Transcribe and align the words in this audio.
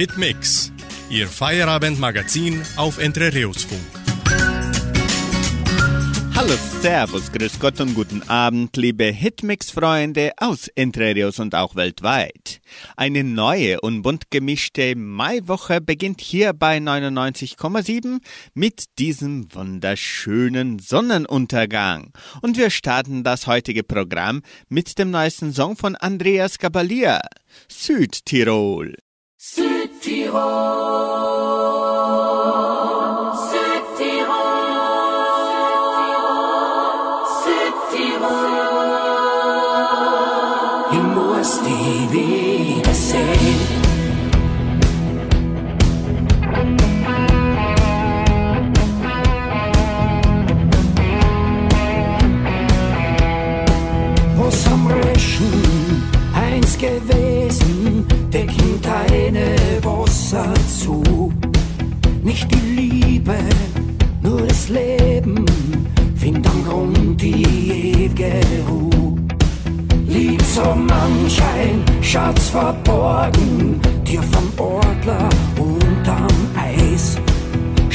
Hitmix, 0.00 0.72
Ihr 1.10 1.28
Feierabendmagazin 1.28 2.62
auf 2.76 2.96
Entre 2.96 3.34
Rios 3.34 3.64
Funk. 3.64 3.82
Hallo, 6.34 6.54
Servus, 6.80 7.30
Grüß 7.30 7.60
Gott 7.60 7.82
und 7.82 7.94
guten 7.94 8.22
Abend, 8.22 8.74
liebe 8.78 9.04
Hitmix-Freunde 9.04 10.32
aus 10.38 10.68
Entre 10.68 11.14
Rios 11.14 11.38
und 11.38 11.54
auch 11.54 11.76
weltweit. 11.76 12.62
Eine 12.96 13.24
neue 13.24 13.78
und 13.82 14.00
bunt 14.00 14.30
gemischte 14.30 14.96
Maiwoche 14.96 15.82
beginnt 15.82 16.22
hier 16.22 16.54
bei 16.54 16.78
99,7 16.78 18.20
mit 18.54 18.84
diesem 18.98 19.54
wunderschönen 19.54 20.78
Sonnenuntergang. 20.78 22.14
Und 22.40 22.56
wir 22.56 22.70
starten 22.70 23.22
das 23.22 23.46
heutige 23.46 23.82
Programm 23.82 24.40
mit 24.70 24.98
dem 24.98 25.10
neuesten 25.10 25.52
Song 25.52 25.76
von 25.76 25.94
Andreas 25.94 26.56
Gabalier, 26.56 27.20
Südtirol. 27.68 28.96
Südtirol, 30.10 31.79
Leben, 64.70 65.44
find 66.16 66.46
am 66.46 66.64
Grund 66.64 67.20
die 67.20 67.42
ewige 67.42 68.40
Ruhe. 68.68 69.16
Lieb 70.06 70.42
so 70.42 70.74
manch 70.74 71.40
ein 71.42 71.84
Schatz 72.02 72.48
verborgen, 72.48 73.80
dir 74.06 74.22
vom 74.22 74.50
Ortler 74.58 75.28
unterm 75.58 76.28
Eis 76.56 77.18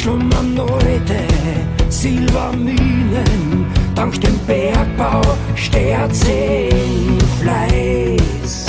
schlummern 0.06 0.56
heute 0.60 1.18
Silberminen, 1.90 3.66
dank 3.96 4.22
dem 4.22 4.38
Bergbau 4.46 5.22
Sterzen 5.56 7.18
Fleiß. 7.42 8.68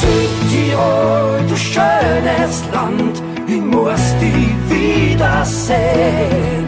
Südtirol, 0.00 1.44
du 1.46 1.56
schönes 1.56 2.64
Land, 2.72 3.22
ich 3.46 3.60
muss 3.60 4.14
dich 4.20 4.54
wiedersehen. 4.68 6.66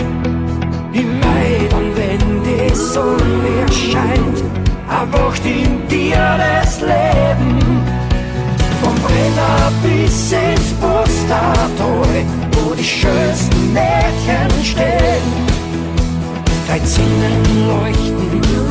Im 0.93 1.21
Mai, 1.21 1.69
und 1.77 1.97
wenn 1.97 2.43
die 2.43 2.75
Sonne 2.75 3.67
scheint, 3.71 4.43
erwacht 4.89 5.45
in 5.45 5.87
dir 5.89 6.39
das 6.39 6.81
Leben. 6.81 7.59
Vom 8.83 8.95
Brenner 8.95 9.73
bis 9.83 10.33
ins 10.33 10.73
Postertal, 10.81 12.25
wo 12.53 12.75
die 12.75 12.85
schönsten 12.85 13.73
Mädchen 13.73 14.65
stehen. 14.65 15.47
Dein 16.69 16.85
Zinnen 16.85 17.69
leuchten 17.69 18.66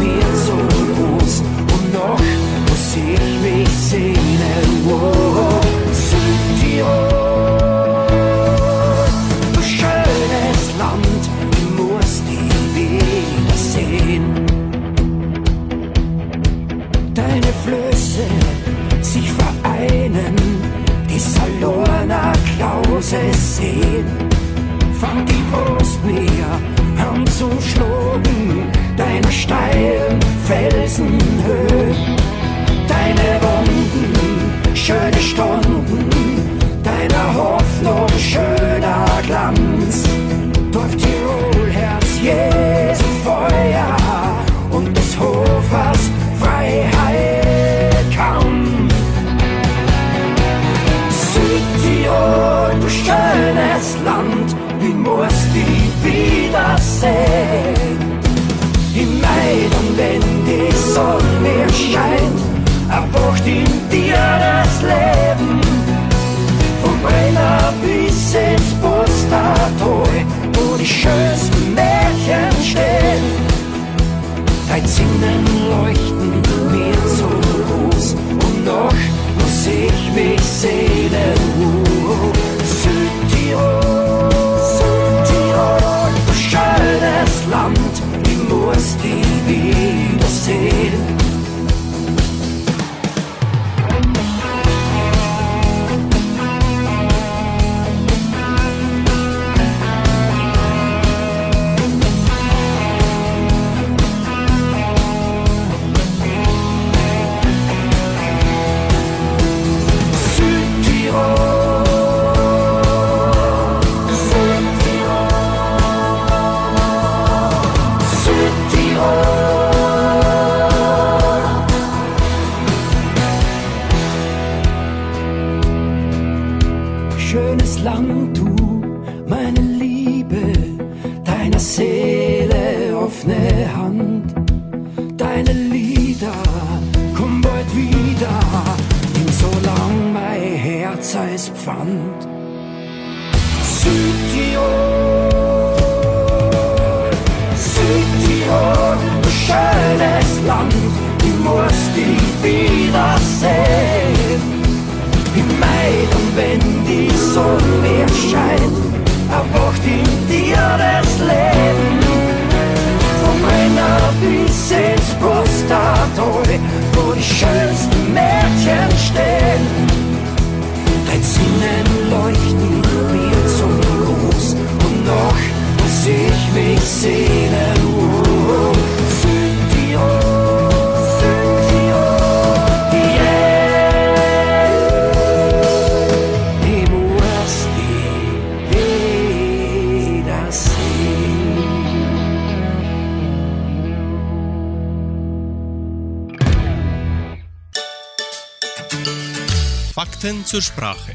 Zur 200.46 200.62
Sprache. 200.62 201.12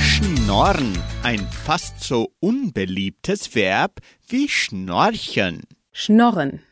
Schnorren, 0.00 0.98
ein 1.22 1.40
fast 1.40 2.02
so 2.02 2.32
unbeliebtes 2.40 3.54
Verb 3.54 4.00
wie 4.26 4.48
schnorchen. 4.48 5.64
Schnorren. 5.92 6.62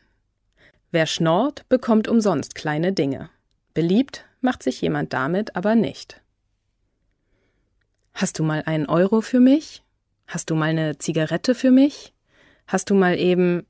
Wer 0.89 1.05
schnorrt, 1.05 1.69
bekommt 1.69 2.07
umsonst 2.07 2.55
kleine 2.55 2.93
Dinge. 2.93 3.29
Beliebt 3.75 4.25
macht 4.41 4.63
sich 4.63 4.81
jemand 4.81 5.13
damit 5.13 5.55
aber 5.55 5.75
nicht. 5.75 6.19
Hast 8.15 8.39
du 8.39 8.43
mal 8.43 8.63
einen 8.65 8.87
Euro 8.87 9.21
für 9.21 9.39
mich? 9.39 9.83
Hast 10.25 10.49
du 10.49 10.55
mal 10.55 10.69
eine 10.69 10.97
Zigarette 10.97 11.53
für 11.53 11.69
mich? 11.69 12.15
Hast 12.65 12.89
du 12.89 12.95
mal 12.95 13.19
eben. 13.19 13.67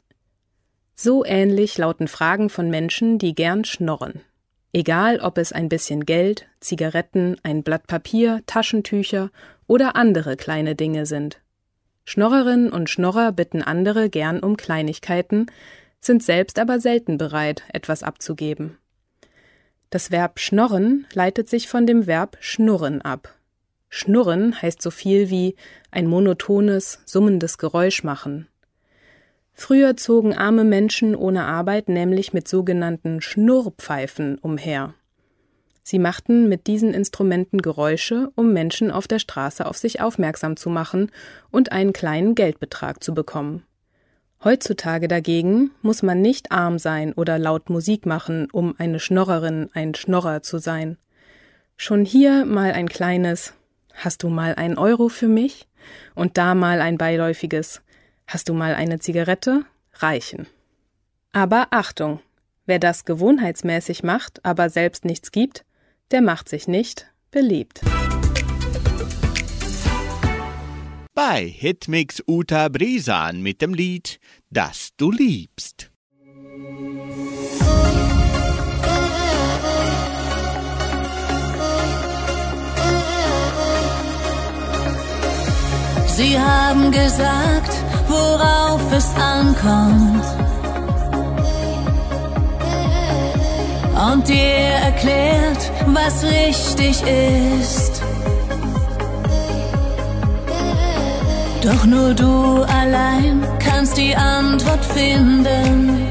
So 0.95 1.25
ähnlich 1.25 1.77
lauten 1.77 2.07
Fragen 2.07 2.49
von 2.49 2.69
Menschen, 2.69 3.17
die 3.17 3.35
gern 3.35 3.65
schnorren. 3.65 4.21
Egal, 4.73 5.19
ob 5.19 5.37
es 5.37 5.51
ein 5.51 5.67
bisschen 5.67 6.05
Geld, 6.05 6.47
Zigaretten, 6.61 7.35
ein 7.43 7.63
Blatt 7.63 7.87
Papier, 7.87 8.41
Taschentücher 8.45 9.29
oder 9.67 9.95
andere 9.95 10.37
kleine 10.37 10.75
Dinge 10.75 11.05
sind. 11.05 11.41
Schnorrerinnen 12.05 12.71
und 12.71 12.89
Schnorrer 12.89 13.31
bitten 13.31 13.61
andere 13.61 14.09
gern 14.09 14.39
um 14.39 14.57
Kleinigkeiten, 14.57 15.47
sind 15.99 16.23
selbst 16.23 16.57
aber 16.57 16.79
selten 16.79 17.17
bereit, 17.17 17.63
etwas 17.73 18.01
abzugeben. 18.01 18.77
Das 19.89 20.09
Verb 20.09 20.39
schnorren 20.39 21.05
leitet 21.13 21.49
sich 21.49 21.67
von 21.67 21.85
dem 21.85 22.07
Verb 22.07 22.37
schnurren 22.39 23.01
ab. 23.01 23.35
Schnurren 23.89 24.61
heißt 24.61 24.81
so 24.81 24.89
viel 24.89 25.29
wie 25.29 25.55
ein 25.91 26.07
monotones, 26.07 27.01
summendes 27.05 27.57
Geräusch 27.57 28.03
machen. 28.03 28.47
Früher 29.61 29.95
zogen 29.95 30.33
arme 30.33 30.63
Menschen 30.63 31.13
ohne 31.15 31.45
Arbeit 31.45 31.87
nämlich 31.87 32.33
mit 32.33 32.47
sogenannten 32.47 33.21
Schnurrpfeifen 33.21 34.39
umher. 34.39 34.95
Sie 35.83 35.99
machten 35.99 36.49
mit 36.49 36.65
diesen 36.65 36.95
Instrumenten 36.95 37.61
Geräusche, 37.61 38.31
um 38.33 38.53
Menschen 38.53 38.89
auf 38.89 39.07
der 39.07 39.19
Straße 39.19 39.63
auf 39.67 39.77
sich 39.77 40.01
aufmerksam 40.01 40.57
zu 40.57 40.71
machen 40.71 41.11
und 41.51 41.71
einen 41.71 41.93
kleinen 41.93 42.33
Geldbetrag 42.33 43.03
zu 43.03 43.13
bekommen. 43.13 43.61
Heutzutage 44.43 45.07
dagegen 45.07 45.69
muss 45.83 46.01
man 46.01 46.21
nicht 46.23 46.51
arm 46.51 46.79
sein 46.79 47.13
oder 47.13 47.37
laut 47.37 47.69
Musik 47.69 48.07
machen, 48.07 48.47
um 48.51 48.73
eine 48.79 48.99
Schnorrerin, 48.99 49.69
ein 49.73 49.93
Schnorrer 49.93 50.41
zu 50.41 50.57
sein. 50.57 50.97
Schon 51.77 52.03
hier 52.03 52.45
mal 52.45 52.71
ein 52.71 52.89
kleines 52.89 53.53
Hast 53.93 54.23
du 54.23 54.29
mal 54.29 54.55
einen 54.55 54.79
Euro 54.79 55.07
für 55.07 55.27
mich? 55.27 55.67
Und 56.15 56.39
da 56.39 56.55
mal 56.55 56.81
ein 56.81 56.97
beiläufiges 56.97 57.83
Hast 58.31 58.47
du 58.47 58.53
mal 58.53 58.75
eine 58.75 58.99
Zigarette? 58.99 59.65
reichen. 59.95 60.47
Aber 61.33 61.67
Achtung, 61.71 62.21
wer 62.65 62.79
das 62.79 63.03
gewohnheitsmäßig 63.03 64.03
macht, 64.03 64.45
aber 64.45 64.69
selbst 64.69 65.03
nichts 65.03 65.33
gibt, 65.33 65.65
der 66.11 66.21
macht 66.21 66.47
sich 66.47 66.65
nicht 66.65 67.11
beliebt. 67.29 67.81
Bei 71.13 71.43
Hitmix 71.45 72.23
Uta 72.25 72.69
Brisan 72.69 73.41
mit 73.41 73.61
dem 73.61 73.73
Lied 73.73 74.17
Das 74.49 74.91
du 74.95 75.11
liebst. 75.11 75.91
Sie 86.15 86.39
haben 86.39 86.91
gesagt, 86.91 87.90
worauf 88.11 88.81
es 88.91 89.09
ankommt. 89.15 90.25
Und 94.11 94.27
dir 94.27 94.71
erklärt, 94.89 95.71
was 95.87 96.23
richtig 96.23 97.01
ist. 97.59 98.01
Doch 101.63 101.85
nur 101.85 102.13
du 102.15 102.63
allein 102.63 103.45
kannst 103.59 103.95
die 103.95 104.15
Antwort 104.15 104.83
finden. 104.83 106.07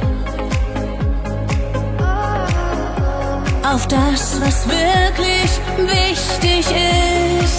Auf 3.64 3.86
das, 3.88 4.40
was 4.40 4.68
wirklich 4.68 5.50
wichtig 5.76 6.66
ist. 7.42 7.49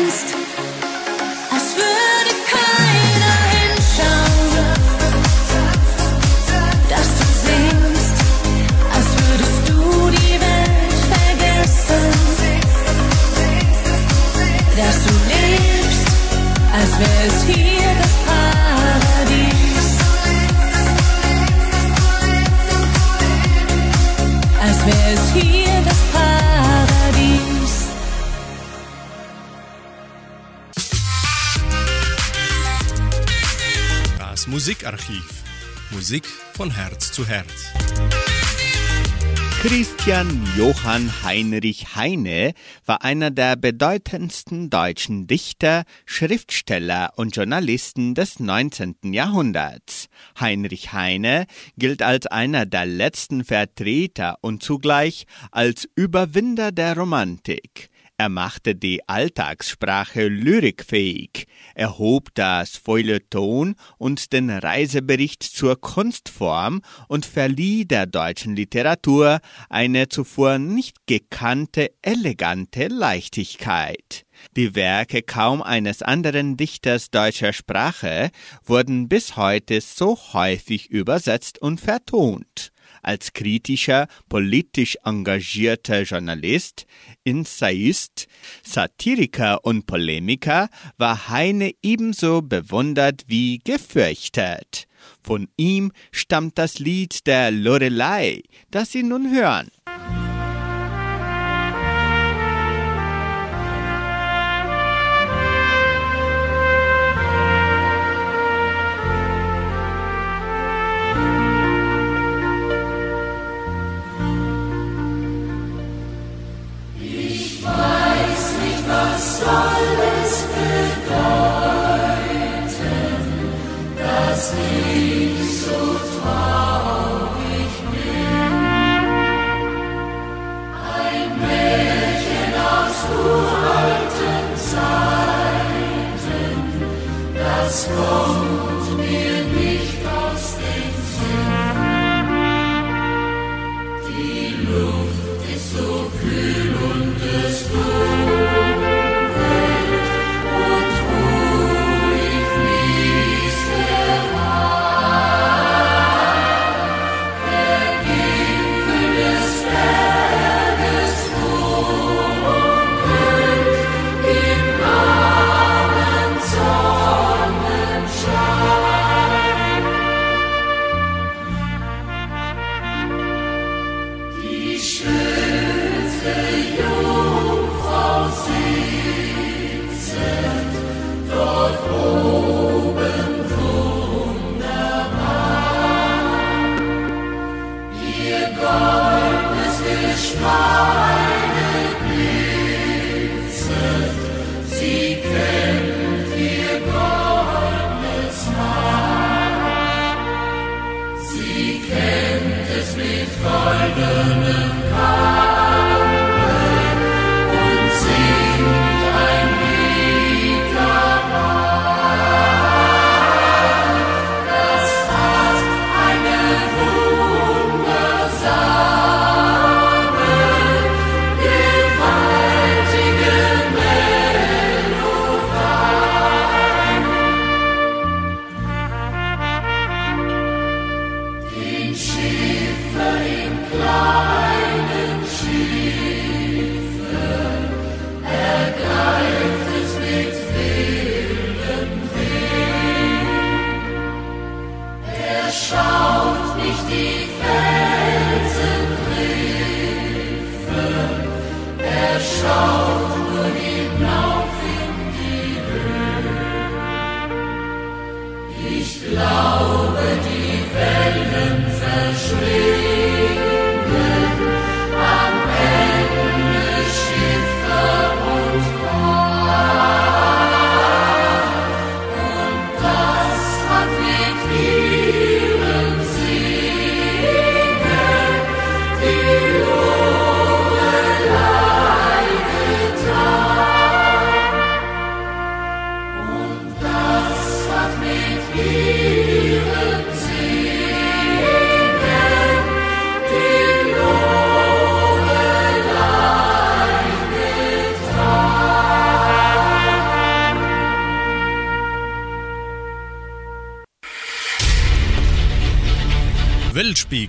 least. 0.00 0.39
Musik 36.10 36.26
von 36.26 36.72
Herz 36.72 37.12
zu 37.12 37.24
Herz. 37.24 37.70
Christian 39.60 40.42
Johann 40.58 41.08
Heinrich 41.22 41.94
Heine 41.94 42.54
war 42.84 43.04
einer 43.04 43.30
der 43.30 43.54
bedeutendsten 43.54 44.70
deutschen 44.70 45.28
Dichter, 45.28 45.84
Schriftsteller 46.06 47.12
und 47.14 47.36
Journalisten 47.36 48.16
des 48.16 48.40
19. 48.40 48.96
Jahrhunderts. 49.12 50.08
Heinrich 50.40 50.92
Heine 50.92 51.46
gilt 51.78 52.02
als 52.02 52.26
einer 52.26 52.66
der 52.66 52.86
letzten 52.86 53.44
Vertreter 53.44 54.38
und 54.40 54.64
zugleich 54.64 55.26
als 55.52 55.88
Überwinder 55.94 56.72
der 56.72 56.96
Romantik. 56.96 57.88
Er 58.20 58.28
machte 58.28 58.74
die 58.74 59.08
Alltagssprache 59.08 60.28
lyrikfähig, 60.28 61.46
erhob 61.74 62.28
das 62.34 62.76
Feuilleton 62.76 63.76
und 63.96 64.34
den 64.34 64.50
Reisebericht 64.50 65.42
zur 65.42 65.80
Kunstform 65.80 66.82
und 67.08 67.24
verlieh 67.24 67.86
der 67.86 68.04
deutschen 68.04 68.54
Literatur 68.54 69.40
eine 69.70 70.10
zuvor 70.10 70.58
nicht 70.58 70.98
gekannte 71.06 71.92
elegante 72.02 72.88
Leichtigkeit. 72.88 74.26
Die 74.54 74.74
Werke 74.74 75.22
kaum 75.22 75.62
eines 75.62 76.02
anderen 76.02 76.58
Dichters 76.58 77.10
deutscher 77.10 77.54
Sprache 77.54 78.32
wurden 78.66 79.08
bis 79.08 79.36
heute 79.36 79.80
so 79.80 80.18
häufig 80.34 80.90
übersetzt 80.90 81.62
und 81.62 81.80
vertont 81.80 82.70
als 83.02 83.32
kritischer, 83.32 84.06
politisch 84.28 84.96
engagierter 85.04 86.02
Journalist, 86.02 86.86
Essayist, 87.24 88.28
Satiriker 88.62 89.64
und 89.64 89.86
Polemiker 89.86 90.68
war 90.98 91.28
Heine 91.28 91.72
ebenso 91.82 92.42
bewundert 92.42 93.24
wie 93.26 93.58
gefürchtet. 93.58 94.86
Von 95.22 95.48
ihm 95.56 95.92
stammt 96.12 96.58
das 96.58 96.78
Lied 96.78 97.26
der 97.26 97.50
Lorelei, 97.50 98.42
das 98.70 98.92
Sie 98.92 99.02
nun 99.02 99.32
hören. 99.34 99.70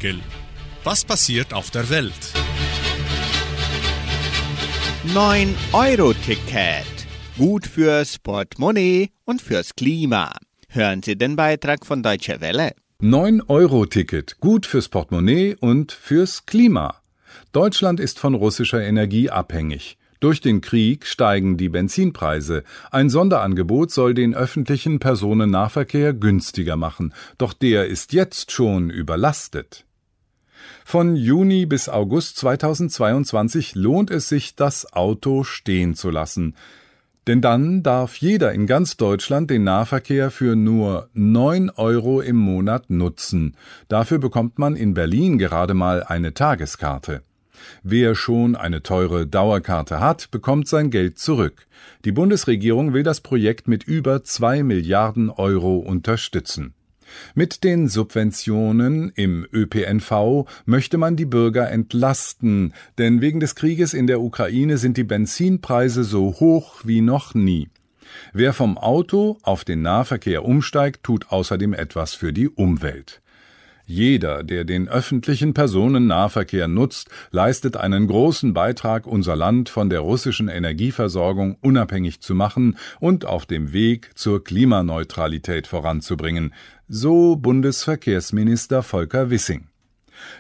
Weltspiegel. 0.02 0.20
Was 0.84 1.06
passiert 1.06 1.54
auf 1.54 1.70
der 1.70 1.90
Welt? 1.90 2.34
9-Euro-Ticket. 5.14 6.86
Gut 7.38 7.68
fürs 7.68 8.20
Portemonnaie 8.20 9.10
und 9.26 9.42
fürs 9.42 9.76
Klima. 9.76 10.34
Hören 10.70 11.04
Sie 11.04 11.16
den 11.16 11.36
Beitrag 11.36 11.86
von 11.86 12.04
Deutsche 12.04 12.42
Welle. 12.42 12.74
9-Euro-Ticket. 13.02 14.40
Gut 14.40 14.66
fürs 14.66 14.90
Portemonnaie 14.90 15.56
und 15.60 15.92
fürs 15.92 16.46
Klima. 16.46 16.96
Deutschland 17.52 18.00
ist 18.00 18.20
von 18.20 18.36
russischer 18.36 18.82
Energie 18.82 19.30
abhängig. 19.30 19.98
Durch 20.20 20.40
den 20.40 20.62
Krieg 20.62 21.08
steigen 21.08 21.58
die 21.58 21.70
Benzinpreise. 21.70 22.64
Ein 22.92 23.10
Sonderangebot 23.10 23.90
soll 23.90 24.14
den 24.14 24.36
öffentlichen 24.36 25.00
Personennahverkehr 25.00 26.14
günstiger 26.14 26.76
machen, 26.76 27.14
doch 27.40 27.54
der 27.54 27.88
ist 27.88 28.14
jetzt 28.14 28.52
schon 28.52 28.92
überlastet. 28.92 29.86
Von 30.86 31.16
Juni 31.16 31.66
bis 31.66 31.90
August 31.90 32.38
2022 32.38 33.76
lohnt 33.76 34.12
es 34.12 34.30
sich, 34.30 34.56
das 34.56 34.92
Auto 34.94 35.44
stehen 35.44 35.96
zu 35.96 36.10
lassen. 36.10 36.56
Denn 37.28 37.42
dann 37.42 37.84
darf 37.84 38.18
jeder 38.18 38.52
in 38.52 38.66
ganz 38.66 38.98
Deutschland 38.98 39.52
den 39.52 39.64
Nahverkehr 39.64 40.32
für 40.32 40.56
nur 40.56 41.10
9 41.14 41.70
Euro 41.70 42.20
im 42.20 42.36
Monat 42.36 42.90
nutzen. 42.90 43.56
Dafür 43.88 44.18
bekommt 44.18 44.58
man 44.58 44.76
in 44.76 44.96
Berlin 44.96 45.38
gerade 45.38 45.76
mal 45.76 46.04
eine 46.04 46.34
Tageskarte. 46.34 47.22
Wer 47.84 48.16
schon 48.16 48.56
eine 48.56 48.82
teure 48.82 49.28
Dauerkarte 49.28 50.00
hat, 50.00 50.32
bekommt 50.32 50.68
sein 50.68 50.90
Geld 50.90 51.20
zurück. 51.20 51.68
Die 52.06 52.12
Bundesregierung 52.12 52.94
will 52.94 53.04
das 53.04 53.22
Projekt 53.22 53.68
mit 53.68 53.84
über 53.84 54.24
zwei 54.24 54.64
Milliarden 54.64 55.30
Euro 55.30 55.78
unterstützen. 55.78 56.74
Mit 57.36 57.64
den 57.64 57.88
Subventionen 57.88 59.12
im 59.16 59.48
ÖPNV 59.52 60.46
möchte 60.66 60.98
man 60.98 61.16
die 61.16 61.26
Bürger 61.26 61.70
entlasten, 61.70 62.74
denn 62.98 63.22
wegen 63.22 63.40
des 63.40 63.56
Krieges 63.56 63.94
in 63.94 64.08
der 64.08 64.22
Ukraine 64.22 64.78
sind 64.78 64.98
die 64.98 65.04
Benzinpreise 65.04 66.04
so 66.04 66.40
hoch 66.40 66.82
wie 66.84 67.02
noch 67.02 67.34
nie. 67.34 67.70
Wer 68.34 68.54
vom 68.54 68.78
Auto 68.78 69.38
auf 69.44 69.64
den 69.64 69.82
Nahverkehr 69.82 70.46
umsteigt, 70.46 71.04
tut 71.04 71.32
außerdem 71.32 71.74
etwas 71.74 72.14
für 72.14 72.34
die 72.34 72.50
Umwelt. 72.50 73.22
Jeder, 73.92 74.44
der 74.44 74.64
den 74.64 74.88
öffentlichen 74.88 75.54
Personennahverkehr 75.54 76.70
nutzt, 76.70 77.10
leistet 77.32 77.76
einen 77.76 78.08
großen 78.08 78.54
Beitrag, 78.54 79.06
unser 79.06 79.36
Land 79.36 79.68
von 79.68 79.90
der 79.90 80.00
russischen 80.00 80.48
Energieversorgung 80.48 81.58
unabhängig 81.60 82.22
zu 82.22 82.34
machen 82.34 82.78
und 83.02 83.26
auf 83.26 83.46
dem 83.46 83.74
Weg 83.74 84.12
zur 84.16 84.46
Klimaneutralität 84.46 85.68
voranzubringen, 85.68 86.54
so 86.88 87.36
Bundesverkehrsminister 87.36 88.82
Volker 88.82 89.30
Wissing. 89.30 89.71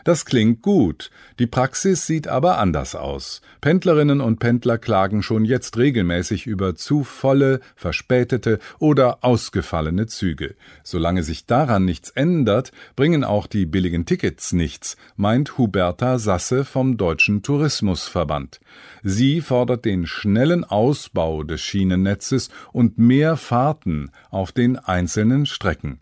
Das 0.04 0.26
klingt 0.26 0.62
gut, 0.62 1.12
die 1.40 1.48
Praxis 1.48 2.06
sieht 2.06 2.28
aber 2.28 2.58
anders 2.58 2.96
aus. 2.96 3.42
Pendlerinnen 3.62 4.22
und 4.22 4.40
Pendler 4.40 4.78
klagen 4.78 5.24
schon 5.24 5.46
jetzt 5.46 5.78
regelmäßig 5.78 6.48
über 6.48 6.76
zu 6.76 7.04
volle, 7.04 7.60
verspätete 7.76 8.60
oder 8.80 9.24
ausgefallene 9.24 10.08
Züge. 10.08 10.56
Solange 10.84 11.24
sich 11.24 11.46
daran 11.46 11.86
nichts 11.86 12.10
ändert, 12.10 12.72
bringen 12.96 13.24
auch 13.24 13.48
die 13.48 13.66
billigen 13.66 14.06
Tickets 14.06 14.54
nichts, 14.54 14.98
meint 15.16 15.58
Huberta 15.58 16.20
Sasse 16.20 16.66
vom 16.66 16.98
Deutschen 16.98 17.44
Tourismusverband. 17.44 18.60
Sie 19.04 19.42
fordert 19.42 19.86
den 19.86 20.06
schnellen 20.06 20.64
Ausbau 20.64 21.44
des 21.44 21.62
Schienennetzes 21.62 22.50
und 22.72 22.98
mehr 22.98 23.38
Fahrten 23.38 24.12
auf 24.30 24.52
den 24.52 24.78
einzelnen 24.78 25.46
Strecken. 25.46 26.00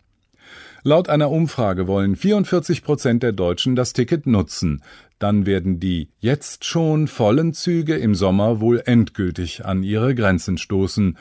Laut 0.82 1.10
einer 1.10 1.30
Umfrage 1.30 1.86
wollen 1.86 2.16
44 2.16 2.82
Prozent 2.82 3.22
der 3.22 3.32
Deutschen 3.32 3.76
das 3.76 3.92
Ticket 3.92 4.26
nutzen. 4.26 4.82
Dann 5.18 5.44
werden 5.44 5.78
die 5.78 6.08
jetzt 6.20 6.64
schon 6.64 7.06
vollen 7.06 7.52
Züge 7.52 7.96
im 7.96 8.14
Sommer 8.14 8.60
wohl 8.60 8.82
endgültig 8.86 9.66
an 9.66 9.82
ihre 9.82 10.14
Grenzen 10.14 10.56
stoßen. 10.56 11.18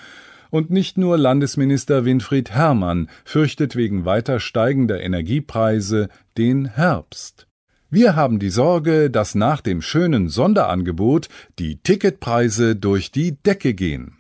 Und 0.49 0.69
nicht 0.69 0.97
nur 0.97 1.17
Landesminister 1.17 2.05
Winfried 2.05 2.51
Herrmann 2.51 3.09
fürchtet 3.25 3.75
wegen 3.75 4.05
weiter 4.05 4.39
steigender 4.39 5.01
Energiepreise 5.01 6.07
den 6.37 6.65
Herbst. 6.65 7.47
Wir 7.89 8.15
haben 8.15 8.39
die 8.39 8.51
Sorge, 8.51 9.09
dass 9.09 9.35
nach 9.35 9.59
dem 9.59 9.81
schönen 9.81 10.29
Sonderangebot 10.29 11.27
die 11.57 11.81
Ticketpreise 11.81 12.75
durch 12.75 13.11
die 13.11 13.33
Decke 13.43 13.73
gehen. 13.73 14.18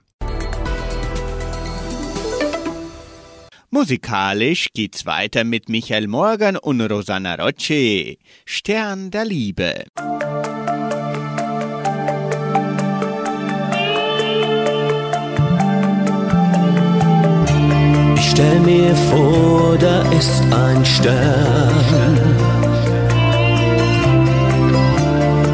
Musikalisch 3.71 4.69
geht's 4.73 5.05
weiter 5.05 5.43
mit 5.43 5.69
Michael 5.69 6.07
Morgan 6.07 6.57
und 6.57 6.81
Rosanna 6.81 7.35
Rocci. 7.35 8.17
Stern 8.43 9.11
der 9.11 9.25
Liebe. 9.25 9.83
Ich 18.15 18.29
stell 18.31 18.59
mir 18.61 18.95
vor, 18.95 19.77
da 19.77 20.01
ist 20.13 20.41
ein 20.51 20.83
Stern. 20.83 22.19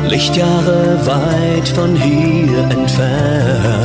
Lichtjahre 0.08 1.06
weit 1.06 1.68
von 1.68 1.94
hier 1.98 2.60
entfernt. 2.70 3.85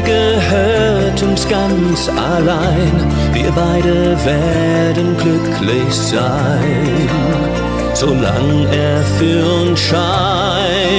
Der 0.00 0.08
gehört 0.08 1.22
uns 1.22 1.46
ganz 1.48 2.08
allein. 2.08 2.92
Wir 3.32 3.50
beide 3.52 4.16
werden 4.24 5.16
glücklich 5.16 5.92
sein, 5.94 7.08
solange 7.92 8.66
er 8.74 9.02
für 9.18 9.44
uns 9.62 9.80
scheint. 9.80 10.90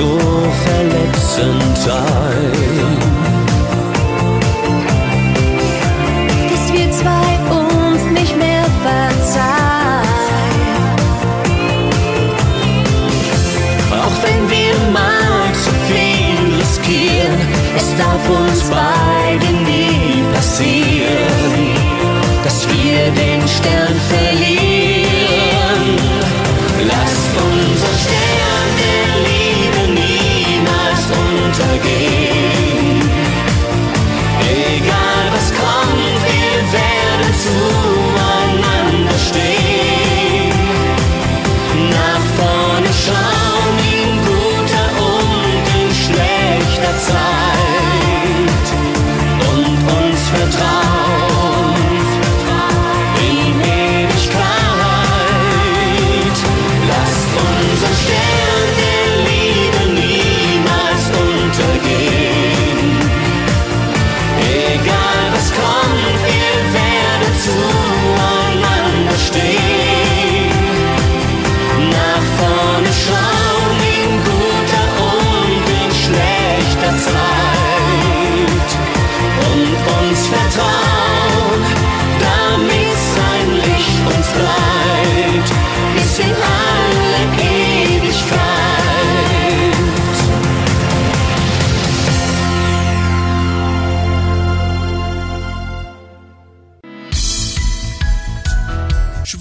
So 0.00 0.18
verletzend 0.64 1.76
sein. 1.76 2.69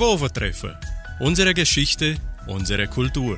Schwovertreffen. 0.10 0.76
Unsere 1.19 1.54
Geschichte, 1.54 2.15
unsere 2.48 2.88
Kultur. 2.88 3.38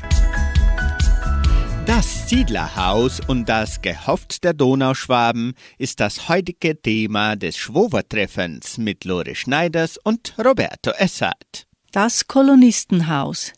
Das 1.86 2.29
Siedlerhaus 2.29 3.19
und 3.27 3.49
das 3.49 3.81
Gehöft 3.81 4.45
der 4.45 4.53
Donauschwaben 4.53 5.53
ist 5.77 5.99
das 5.99 6.29
heutige 6.29 6.81
Thema 6.81 7.36
des 7.36 7.57
Schwovertreffens 7.57 8.77
mit 8.77 9.03
Lore 9.03 9.36
Schneiders 9.36 9.97
und 9.97 10.34
Roberto 10.38 10.91
Essert. 10.91 11.67
Das 11.91 12.27
Kolonistenhaus. 12.27 13.51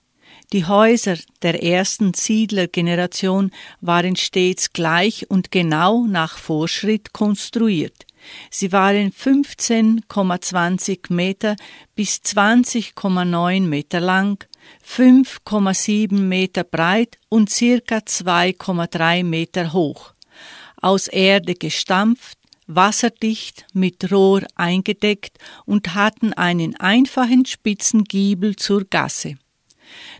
Die 0.52 0.65
Häuser 0.65 1.17
der 1.43 1.62
ersten 1.62 2.15
Siedlergeneration 2.15 3.52
waren 3.80 4.15
stets 4.15 4.73
gleich 4.73 5.30
und 5.30 5.52
genau 5.52 6.08
nach 6.08 6.39
Vorschritt 6.39 7.13
konstruiert. 7.13 8.08
Sie 8.49 8.71
waren 8.71 9.12
15,20 9.12 11.13
Meter 11.13 11.55
bis 11.95 12.17
20,9 12.17 13.62
Meter 13.62 13.99
lang, 13.99 14.43
5,7 14.88 16.19
Meter 16.19 16.63
breit 16.63 17.17
und 17.29 17.49
circa 17.49 17.97
2,3 17.97 19.23
Meter 19.23 19.73
hoch. 19.73 20.13
Aus 20.81 21.07
Erde 21.07 21.55
gestampft, 21.55 22.38
wasserdicht, 22.67 23.65
mit 23.73 24.12
Rohr 24.12 24.43
eingedeckt 24.55 25.38
und 25.65 25.95
hatten 25.95 26.33
einen 26.33 26.75
einfachen 26.75 27.45
spitzen 27.45 28.03
Giebel 28.03 28.55
zur 28.55 28.86
Gasse. 28.86 29.36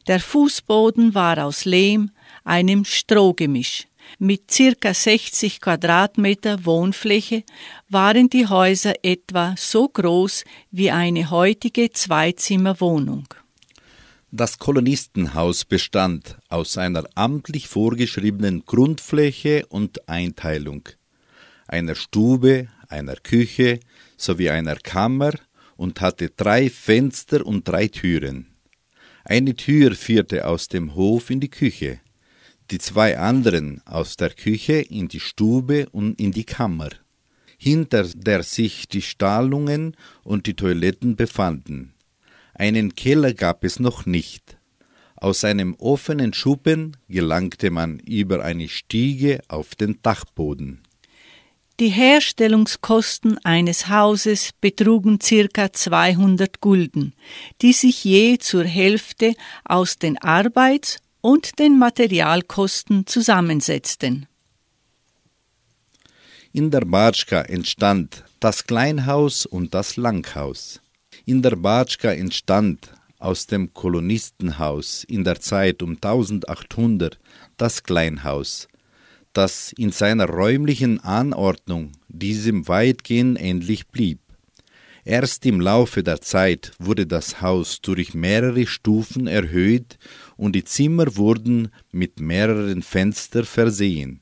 Der 0.07 0.19
Fußboden 0.19 1.15
war 1.15 1.43
aus 1.43 1.65
Lehm, 1.65 2.11
einem 2.43 2.85
Strohgemisch. 2.85 3.87
Mit 4.19 4.51
circa 4.51 4.93
60 4.93 5.59
Quadratmeter 5.61 6.65
Wohnfläche 6.65 7.43
waren 7.89 8.29
die 8.29 8.47
Häuser 8.47 8.93
etwa 9.03 9.55
so 9.57 9.87
groß 9.87 10.43
wie 10.71 10.91
eine 10.91 11.29
heutige 11.29 11.91
Zweizimmerwohnung. 11.91 13.27
Das 14.31 14.57
Kolonistenhaus 14.57 15.63
bestand 15.63 16.37
aus 16.49 16.77
einer 16.79 17.03
amtlich 17.13 17.67
vorgeschriebenen 17.67 18.65
Grundfläche 18.65 19.65
und 19.67 20.09
Einteilung, 20.09 20.89
einer 21.67 21.93
Stube, 21.93 22.67
einer 22.87 23.15
Küche 23.15 23.79
sowie 24.17 24.49
einer 24.49 24.75
Kammer 24.75 25.33
und 25.75 26.01
hatte 26.01 26.29
drei 26.29 26.69
Fenster 26.69 27.45
und 27.45 27.67
drei 27.67 27.87
Türen. 27.87 28.47
Eine 29.23 29.55
Tür 29.55 29.95
führte 29.95 30.47
aus 30.47 30.67
dem 30.67 30.95
Hof 30.95 31.29
in 31.29 31.39
die 31.39 31.51
Küche, 31.51 31.99
die 32.71 32.80
zwei 32.80 33.17
anderen 33.17 33.82
aus 33.86 34.15
der 34.17 34.30
Küche 34.32 34.73
in 34.73 35.08
die 35.08 35.19
Stube 35.19 35.88
und 35.91 36.19
in 36.19 36.32
die 36.32 36.43
Kammer, 36.43 36.89
hinter 37.58 38.04
der 38.04 38.43
sich 38.43 38.88
die 38.88 39.02
Stallungen 39.02 39.95
und 40.23 40.47
die 40.47 40.56
Toiletten 40.56 41.15
befanden. 41.15 41.93
Einen 42.54 42.95
Keller 42.95 43.34
gab 43.34 43.63
es 43.63 43.80
noch 43.80 44.06
nicht. 44.06 44.58
Aus 45.15 45.43
einem 45.43 45.76
offenen 45.76 46.34
Schuppen 46.34 46.97
gelangte 47.08 47.71
man 47.71 47.99
über 47.99 48.43
eine 48.43 48.67
Stiege 48.67 49.41
auf 49.47 49.76
den 49.76 49.99
Dachboden. 50.02 50.82
Die 51.80 51.89
Herstellungskosten 51.89 53.43
eines 53.43 53.88
Hauses 53.89 54.52
betrugen 54.62 55.19
circa 55.21 55.73
200 55.73 56.62
Gulden, 56.62 57.15
die 57.62 57.73
sich 57.73 58.04
je 58.04 58.38
zur 58.38 58.63
Hälfte 58.63 59.34
aus 59.65 59.97
den 59.97 60.17
Arbeits- 60.19 61.02
und 61.23 61.57
den 61.57 61.79
Materialkosten 61.79 63.07
zusammensetzten. 63.07 64.27
In 66.51 66.69
der 66.69 66.81
Batschka 66.81 67.43
entstand 67.43 68.25
das 68.41 68.65
Kleinhaus 68.65 69.45
und 69.45 69.73
das 69.73 69.95
Langhaus. 69.95 70.81
In 71.25 71.41
der 71.41 71.55
Batschka 71.55 72.12
entstand 72.12 72.93
aus 73.19 73.47
dem 73.47 73.73
Kolonistenhaus 73.73 75.05
in 75.05 75.23
der 75.23 75.39
Zeit 75.39 75.81
um 75.81 75.91
1800 75.91 77.17
das 77.55 77.83
Kleinhaus, 77.83 78.67
das 79.31 79.71
in 79.77 79.91
seiner 79.91 80.27
räumlichen 80.27 80.99
Anordnung 80.99 81.93
diesem 82.09 82.67
weitgehend 82.67 83.39
ähnlich 83.41 83.88
blieb. 83.88 84.19
Erst 85.05 85.45
im 85.45 85.59
Laufe 85.59 86.01
der 86.01 86.21
Zeit 86.21 86.71
wurde 86.79 87.05
das 87.05 87.41
Haus 87.41 87.81
durch 87.81 88.13
mehrere 88.13 88.65
Stufen 88.65 89.27
erhöht 89.27 89.97
und 90.43 90.58
die 90.58 90.65
Zimmer 90.65 91.15
wurden 91.15 91.69
mit 91.93 92.19
mehreren 92.19 92.82
Fenstern 92.82 93.45
versehen. 93.45 94.19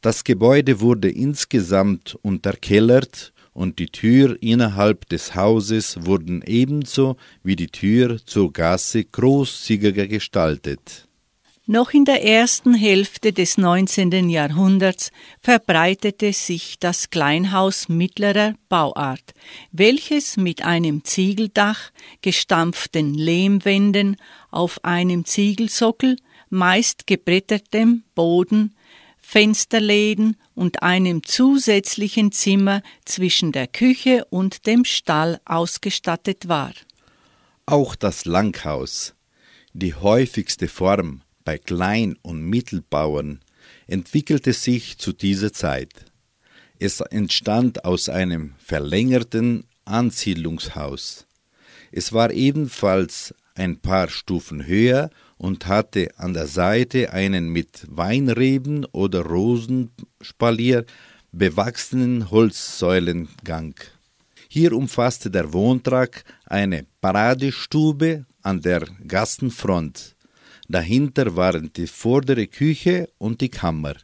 Das 0.00 0.24
Gebäude 0.24 0.80
wurde 0.80 1.10
insgesamt 1.10 2.18
unterkellert 2.22 3.32
und 3.52 3.78
die 3.78 3.86
Tür 3.86 4.36
innerhalb 4.40 5.08
des 5.08 5.36
Hauses 5.36 6.04
wurden 6.04 6.42
ebenso 6.44 7.16
wie 7.44 7.54
die 7.54 7.68
Tür 7.68 8.18
zur 8.26 8.52
Gasse 8.52 9.04
großzügiger 9.04 10.08
gestaltet. 10.08 11.07
Noch 11.70 11.90
in 11.92 12.06
der 12.06 12.24
ersten 12.24 12.72
Hälfte 12.72 13.34
des 13.34 13.58
19. 13.58 14.30
Jahrhunderts 14.30 15.10
verbreitete 15.42 16.32
sich 16.32 16.78
das 16.78 17.10
Kleinhaus 17.10 17.90
mittlerer 17.90 18.54
Bauart, 18.70 19.34
welches 19.70 20.38
mit 20.38 20.64
einem 20.64 21.04
Ziegeldach, 21.04 21.90
gestampften 22.22 23.12
Lehmwänden 23.12 24.16
auf 24.50 24.82
einem 24.82 25.26
Ziegelsockel, 25.26 26.16
meist 26.48 27.06
gebrettertem 27.06 28.02
Boden, 28.14 28.74
Fensterläden 29.18 30.38
und 30.54 30.82
einem 30.82 31.22
zusätzlichen 31.22 32.32
Zimmer 32.32 32.82
zwischen 33.04 33.52
der 33.52 33.66
Küche 33.66 34.24
und 34.30 34.66
dem 34.66 34.86
Stall 34.86 35.38
ausgestattet 35.44 36.48
war. 36.48 36.72
Auch 37.66 37.94
das 37.94 38.24
Langhaus, 38.24 39.14
die 39.74 39.94
häufigste 39.94 40.66
Form 40.66 41.20
bei 41.48 41.56
Klein- 41.56 42.18
und 42.20 42.42
Mittelbauern 42.42 43.40
entwickelte 43.86 44.52
sich 44.52 44.98
zu 44.98 45.14
dieser 45.14 45.50
Zeit. 45.50 45.94
Es 46.78 47.00
entstand 47.00 47.86
aus 47.86 48.10
einem 48.10 48.52
verlängerten 48.58 49.64
Ansiedlungshaus. 49.86 51.26
Es 51.90 52.12
war 52.12 52.32
ebenfalls 52.32 53.34
ein 53.54 53.78
paar 53.78 54.10
Stufen 54.10 54.66
höher 54.66 55.08
und 55.38 55.66
hatte 55.66 56.10
an 56.18 56.34
der 56.34 56.48
Seite 56.48 57.14
einen 57.14 57.48
mit 57.48 57.86
Weinreben 57.88 58.84
oder 58.84 59.22
Rosenspalier 59.22 60.84
bewachsenen 61.32 62.30
Holzsäulengang. 62.30 63.74
Hier 64.50 64.74
umfasste 64.74 65.30
der 65.30 65.54
Wohntrag 65.54 66.24
eine 66.44 66.84
Paradestube 67.00 68.26
an 68.42 68.60
der 68.60 68.84
Gassenfront. 69.06 70.14
Dahinter 70.68 71.34
waren 71.34 71.72
die 71.72 71.86
vordere 71.86 72.46
Küche 72.46 73.08
und 73.16 73.40
die 73.40 73.48
Kammer, 73.48 73.94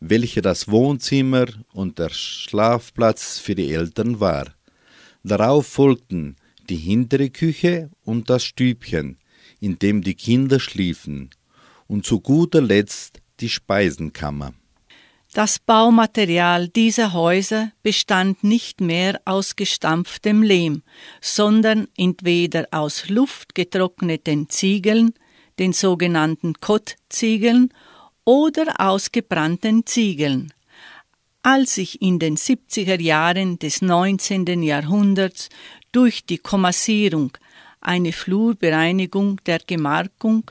welche 0.00 0.40
das 0.40 0.66
Wohnzimmer 0.66 1.46
und 1.74 1.98
der 1.98 2.08
Schlafplatz 2.08 3.38
für 3.38 3.54
die 3.54 3.72
Eltern 3.72 4.18
war. 4.18 4.46
Darauf 5.22 5.66
folgten 5.66 6.36
die 6.70 6.76
hintere 6.76 7.28
Küche 7.28 7.90
und 8.02 8.30
das 8.30 8.44
Stübchen, 8.44 9.18
in 9.60 9.78
dem 9.78 10.02
die 10.02 10.14
Kinder 10.14 10.58
schliefen, 10.58 11.30
und 11.86 12.06
zu 12.06 12.20
guter 12.20 12.62
Letzt 12.62 13.20
die 13.40 13.50
Speisenkammer. 13.50 14.54
Das 15.34 15.58
Baumaterial 15.58 16.68
dieser 16.68 17.12
Häuser 17.12 17.72
bestand 17.82 18.42
nicht 18.42 18.80
mehr 18.80 19.20
aus 19.26 19.54
gestampftem 19.54 20.42
Lehm, 20.42 20.82
sondern 21.20 21.88
entweder 21.96 22.68
aus 22.70 23.10
luftgetrockneten 23.10 24.48
Ziegeln, 24.48 25.12
den 25.58 25.72
sogenannten 25.72 26.54
Kottziegeln 26.60 27.72
oder 28.24 28.80
aus 28.80 29.12
gebrannten 29.12 29.86
Ziegeln. 29.86 30.52
Als 31.42 31.76
sich 31.76 32.02
in 32.02 32.18
den 32.18 32.36
70er 32.36 33.00
Jahren 33.00 33.58
des 33.58 33.80
19. 33.80 34.62
Jahrhunderts 34.62 35.48
durch 35.92 36.26
die 36.26 36.38
Kommassierung, 36.38 37.32
eine 37.80 38.12
Flurbereinigung 38.12 39.40
der 39.46 39.60
Gemarkung, 39.60 40.50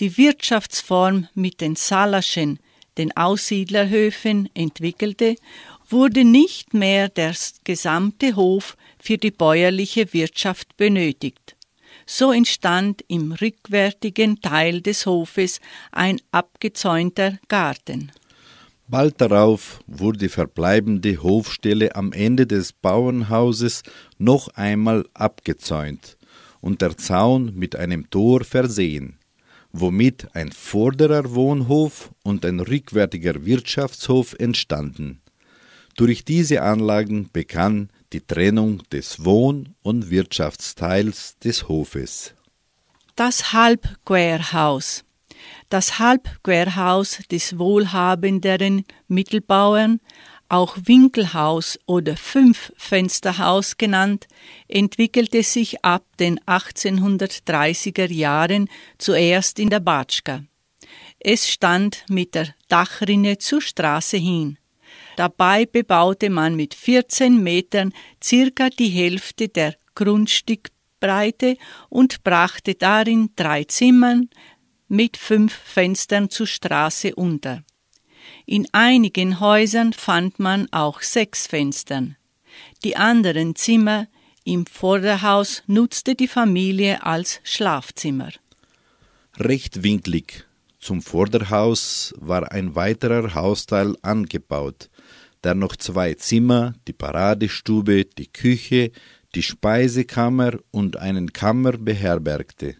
die 0.00 0.16
Wirtschaftsform 0.16 1.28
mit 1.34 1.60
den 1.60 1.76
Salaschen, 1.76 2.58
den 2.96 3.14
Aussiedlerhöfen, 3.16 4.48
entwickelte, 4.54 5.36
wurde 5.88 6.24
nicht 6.24 6.72
mehr 6.72 7.08
der 7.08 7.34
gesamte 7.64 8.36
Hof 8.36 8.76
für 8.98 9.18
die 9.18 9.30
bäuerliche 9.30 10.12
Wirtschaft 10.12 10.76
benötigt. 10.76 11.56
So 12.12 12.32
entstand 12.32 13.04
im 13.06 13.30
rückwärtigen 13.30 14.40
Teil 14.40 14.80
des 14.80 15.06
Hofes 15.06 15.60
ein 15.92 16.20
abgezäunter 16.32 17.38
Garten. 17.46 18.10
Bald 18.88 19.20
darauf 19.20 19.78
wurde 19.86 20.18
die 20.18 20.28
verbleibende 20.28 21.22
Hofstelle 21.22 21.94
am 21.94 22.12
Ende 22.12 22.48
des 22.48 22.72
Bauernhauses 22.72 23.84
noch 24.18 24.48
einmal 24.48 25.06
abgezäunt 25.14 26.18
und 26.60 26.82
der 26.82 26.96
Zaun 26.96 27.54
mit 27.54 27.76
einem 27.76 28.10
Tor 28.10 28.42
versehen, 28.42 29.20
womit 29.70 30.34
ein 30.34 30.50
vorderer 30.50 31.32
Wohnhof 31.32 32.10
und 32.24 32.44
ein 32.44 32.58
rückwärtiger 32.58 33.46
Wirtschaftshof 33.46 34.34
entstanden. 34.36 35.20
Durch 35.96 36.24
diese 36.24 36.62
Anlagen 36.62 37.30
begann 37.32 37.88
die 38.12 38.20
Trennung 38.20 38.82
des 38.90 39.24
Wohn- 39.24 39.74
und 39.82 40.10
Wirtschaftsteils 40.10 41.38
des 41.38 41.68
Hofes. 41.68 42.34
Das 43.16 43.52
Halbquerhaus. 43.52 45.04
Das 45.68 45.98
Halbquerhaus 45.98 47.20
des 47.30 47.58
wohlhabenderen 47.58 48.84
Mittelbauern, 49.08 50.00
auch 50.48 50.76
Winkelhaus 50.82 51.78
oder 51.86 52.16
Fünffensterhaus 52.16 53.76
genannt, 53.76 54.26
entwickelte 54.66 55.44
sich 55.44 55.84
ab 55.84 56.04
den 56.18 56.40
1830er 56.40 58.10
Jahren 58.10 58.68
zuerst 58.98 59.60
in 59.60 59.70
der 59.70 59.80
Batschka. 59.80 60.42
Es 61.20 61.48
stand 61.48 62.04
mit 62.08 62.34
der 62.34 62.54
Dachrinne 62.68 63.38
zur 63.38 63.60
Straße 63.60 64.16
hin. 64.16 64.58
Dabei 65.20 65.66
bebaute 65.66 66.30
man 66.30 66.56
mit 66.56 66.72
14 66.72 67.42
Metern 67.42 67.92
circa 68.24 68.70
die 68.70 68.88
Hälfte 68.88 69.48
der 69.48 69.76
Grundstückbreite 69.94 71.58
und 71.90 72.24
brachte 72.24 72.74
darin 72.74 73.28
drei 73.36 73.64
Zimmern 73.64 74.30
mit 74.88 75.18
fünf 75.18 75.52
Fenstern 75.52 76.30
zur 76.30 76.46
Straße 76.46 77.14
unter. 77.14 77.62
In 78.46 78.66
einigen 78.72 79.40
Häusern 79.40 79.92
fand 79.92 80.38
man 80.38 80.68
auch 80.72 81.02
sechs 81.02 81.46
Fenstern. 81.46 82.16
Die 82.82 82.96
anderen 82.96 83.54
Zimmer 83.56 84.06
im 84.44 84.64
Vorderhaus 84.64 85.62
nutzte 85.66 86.14
die 86.14 86.28
Familie 86.28 87.04
als 87.04 87.40
Schlafzimmer. 87.42 88.30
Rechtwinklig 89.36 90.46
zum 90.78 91.02
Vorderhaus 91.02 92.14
war 92.16 92.52
ein 92.52 92.74
weiterer 92.74 93.34
Hausteil 93.34 93.96
angebaut, 94.00 94.88
der 95.44 95.54
noch 95.54 95.76
zwei 95.76 96.14
Zimmer, 96.14 96.74
die 96.86 96.92
Paradestube, 96.92 98.04
die 98.04 98.32
Küche, 98.32 98.92
die 99.34 99.42
Speisekammer 99.42 100.58
und 100.70 100.96
einen 100.96 101.32
Kammer 101.32 101.72
beherbergte. 101.72 102.76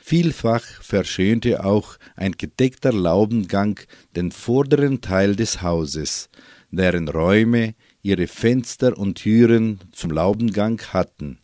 Vielfach 0.00 0.64
verschönte 0.64 1.64
auch 1.64 1.98
ein 2.16 2.32
gedeckter 2.32 2.92
Laubengang 2.92 3.78
den 4.16 4.32
vorderen 4.32 5.02
Teil 5.02 5.36
des 5.36 5.60
Hauses, 5.60 6.30
deren 6.70 7.08
Räume 7.08 7.74
ihre 8.02 8.26
Fenster 8.26 8.96
und 8.96 9.16
Türen 9.16 9.80
zum 9.92 10.10
Laubengang 10.10 10.80
hatten, 10.94 11.40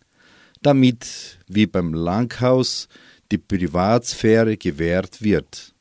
damit, 0.62 1.38
wie 1.46 1.66
beim 1.66 1.92
Langhaus, 1.92 2.88
die 3.30 3.38
Privatsphäre 3.38 4.56
gewährt 4.56 5.22
wird. 5.22 5.73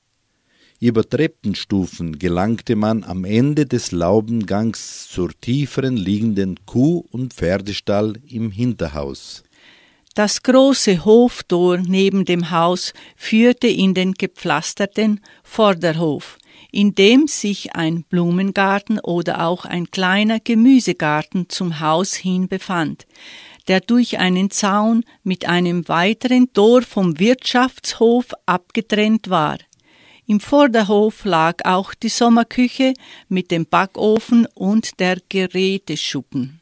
Über 0.84 1.10
Treppenstufen 1.10 2.20
gelangte 2.20 2.76
man 2.76 3.06
am 3.06 3.24
Ende 3.24 3.66
des 3.66 3.94
Laubengangs 3.94 5.08
zur 5.08 5.30
tieferen 5.40 5.96
liegenden 5.96 6.60
Kuh- 6.66 7.06
und 7.10 7.34
Pferdestall 7.34 8.16
im 8.28 8.52
Hinterhaus. 8.52 9.46
Das 10.14 10.44
große 10.44 11.06
Hoftor 11.06 11.78
neben 11.78 12.26
dem 12.26 12.52
Haus 12.52 12.92
führte 13.16 13.68
in 13.68 13.94
den 13.94 14.12
gepflasterten 14.16 15.22
Vorderhof, 15.42 16.38
in 16.70 16.94
dem 16.94 17.28
sich 17.28 17.78
ein 17.78 18.04
Blumengarten 18.04 19.00
oder 19.00 19.48
auch 19.48 19.64
ein 19.64 19.90
kleiner 19.90 20.42
Gemüsegarten 20.42 21.48
zum 21.48 21.80
Haus 21.80 22.14
hin 22.14 22.50
befand, 22.50 23.08
der 23.70 23.80
durch 23.80 24.20
einen 24.20 24.52
Zaun 24.52 25.06
mit 25.24 25.48
einem 25.48 25.88
weiteren 25.88 26.52
Tor 26.52 26.82
vom 26.82 27.20
Wirtschaftshof 27.20 28.34
abgetrennt 28.46 29.30
war. 29.30 29.60
Im 30.26 30.40
Vorderhof 30.40 31.26
lag 31.26 31.66
auch 31.66 31.94
die 31.94 32.10
Sommerküche 32.10 32.94
mit 33.28 33.52
dem 33.52 33.66
Backofen 33.66 34.48
und 34.54 35.00
der 35.00 35.18
Geräteschuppen. 35.28 36.62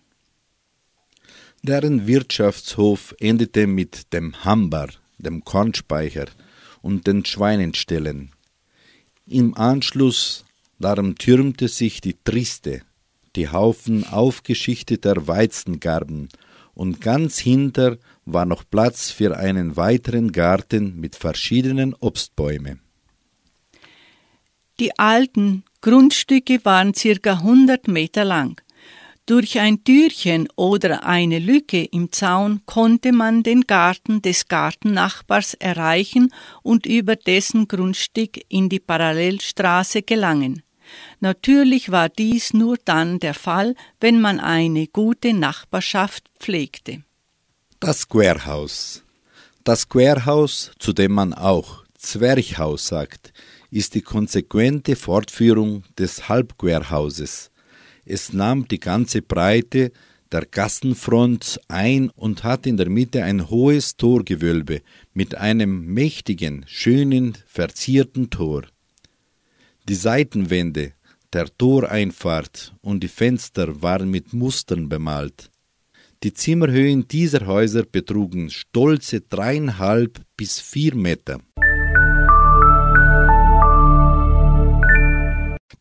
Deren 1.61 2.07
Wirtschaftshof 2.07 3.13
endete 3.19 3.67
mit 3.67 4.13
dem 4.13 4.43
Hambar, 4.43 4.89
dem 5.19 5.45
Kornspeicher 5.45 6.25
und 6.81 7.05
den 7.05 7.23
Schweinenställen. 7.23 8.31
Im 9.27 9.55
Anschluss 9.55 10.43
darum 10.79 11.15
türmte 11.15 11.67
sich 11.67 12.01
die 12.01 12.17
Triste, 12.23 12.81
die 13.35 13.49
Haufen 13.49 14.07
aufgeschichteter 14.07 15.27
Weizengarben, 15.27 16.29
und 16.73 17.01
ganz 17.01 17.37
hinter 17.37 17.97
war 18.25 18.45
noch 18.45 18.63
Platz 18.67 19.11
für 19.11 19.37
einen 19.37 19.75
weiteren 19.75 20.31
Garten 20.31 20.99
mit 20.99 21.15
verschiedenen 21.15 21.93
Obstbäumen. 21.93 22.81
Die 24.79 24.97
alten 24.97 25.63
Grundstücke 25.81 26.63
waren 26.63 26.93
circa 26.93 27.33
100 27.33 27.87
Meter 27.87 28.23
lang. 28.23 28.59
Durch 29.27 29.59
ein 29.59 29.83
Türchen 29.83 30.47
oder 30.55 31.05
eine 31.05 31.39
Lücke 31.39 31.83
im 31.83 32.11
Zaun 32.11 32.61
konnte 32.65 33.11
man 33.11 33.43
den 33.43 33.61
Garten 33.61 34.21
des 34.21 34.47
Gartennachbars 34.47 35.53
erreichen 35.53 36.33
und 36.63 36.85
über 36.85 37.15
dessen 37.15 37.67
Grundstück 37.67 38.41
in 38.49 38.67
die 38.67 38.79
Parallelstraße 38.79 40.01
gelangen. 40.01 40.63
Natürlich 41.19 41.91
war 41.91 42.09
dies 42.09 42.53
nur 42.53 42.77
dann 42.83 43.19
der 43.19 43.33
Fall, 43.33 43.75
wenn 43.99 44.19
man 44.19 44.39
eine 44.39 44.87
gute 44.87 45.33
Nachbarschaft 45.33 46.25
pflegte. 46.39 47.03
Das 47.79 48.09
Querhaus. 48.09 49.03
Das 49.63 49.87
Querhaus, 49.87 50.71
zu 50.79 50.91
dem 50.91 51.13
man 51.13 51.33
auch 51.33 51.85
Zwerchhaus 51.97 52.87
sagt, 52.87 53.31
ist 53.71 53.95
die 53.95 54.01
konsequente 54.01 54.95
Fortführung 54.95 55.83
des 55.97 56.29
Halbquerhauses. 56.29 57.49
Es 58.05 58.33
nahm 58.33 58.67
die 58.67 58.79
ganze 58.79 59.21
Breite 59.21 59.91
der 60.31 60.45
Gassenfront 60.45 61.59
ein 61.67 62.09
und 62.09 62.43
hat 62.43 62.65
in 62.65 62.77
der 62.77 62.89
Mitte 62.89 63.23
ein 63.23 63.49
hohes 63.49 63.97
Torgewölbe 63.97 64.81
mit 65.13 65.35
einem 65.35 65.85
mächtigen, 65.93 66.65
schönen, 66.67 67.37
verzierten 67.47 68.29
Tor. 68.29 68.63
Die 69.89 69.95
Seitenwände, 69.95 70.93
der 71.33 71.45
Toreinfahrt 71.57 72.73
und 72.81 73.03
die 73.03 73.07
Fenster 73.07 73.81
waren 73.81 74.09
mit 74.09 74.33
Mustern 74.33 74.89
bemalt. 74.89 75.49
Die 76.23 76.33
Zimmerhöhen 76.33 77.07
dieser 77.07 77.47
Häuser 77.47 77.83
betrugen 77.83 78.49
stolze 78.49 79.21
dreieinhalb 79.21 80.21
bis 80.37 80.59
vier 80.59 80.93
Meter. 80.93 81.39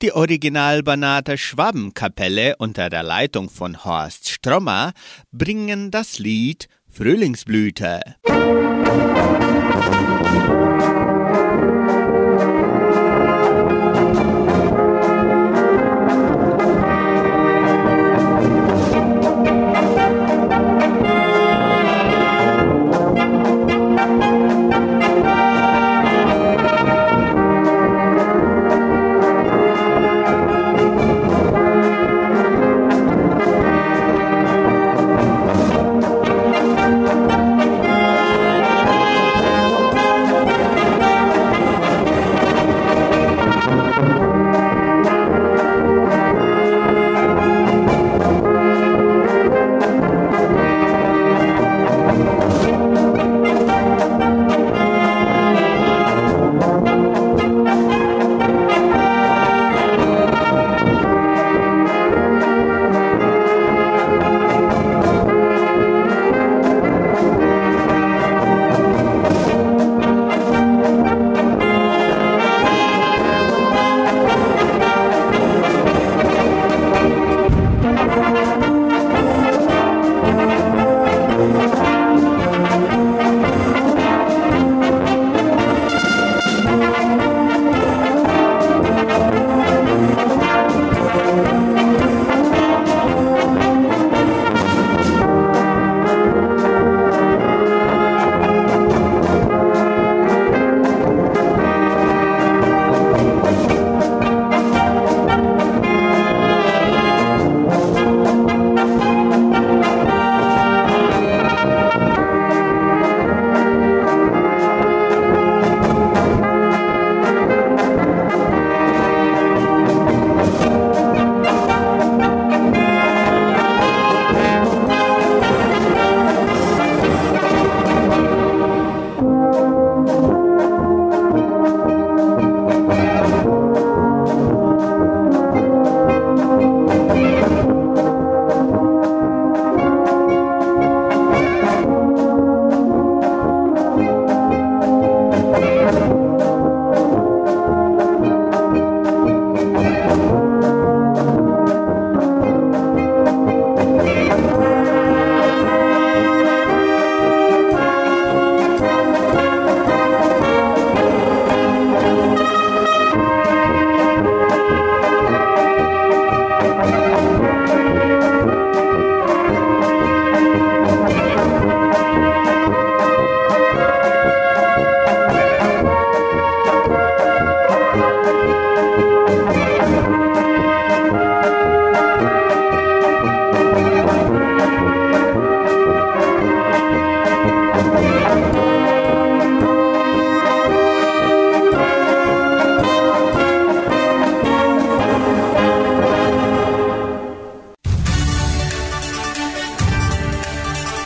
Die 0.02 0.14
Original-Banater 0.14 1.36
Schwabenkapelle 1.36 2.56
unter 2.56 2.88
der 2.88 3.02
Leitung 3.02 3.50
von 3.50 3.84
Horst 3.84 4.30
Strommer 4.30 4.94
bringen 5.30 5.90
das 5.90 6.18
Lied 6.18 6.68
Frühlingsblüte. 6.88 8.00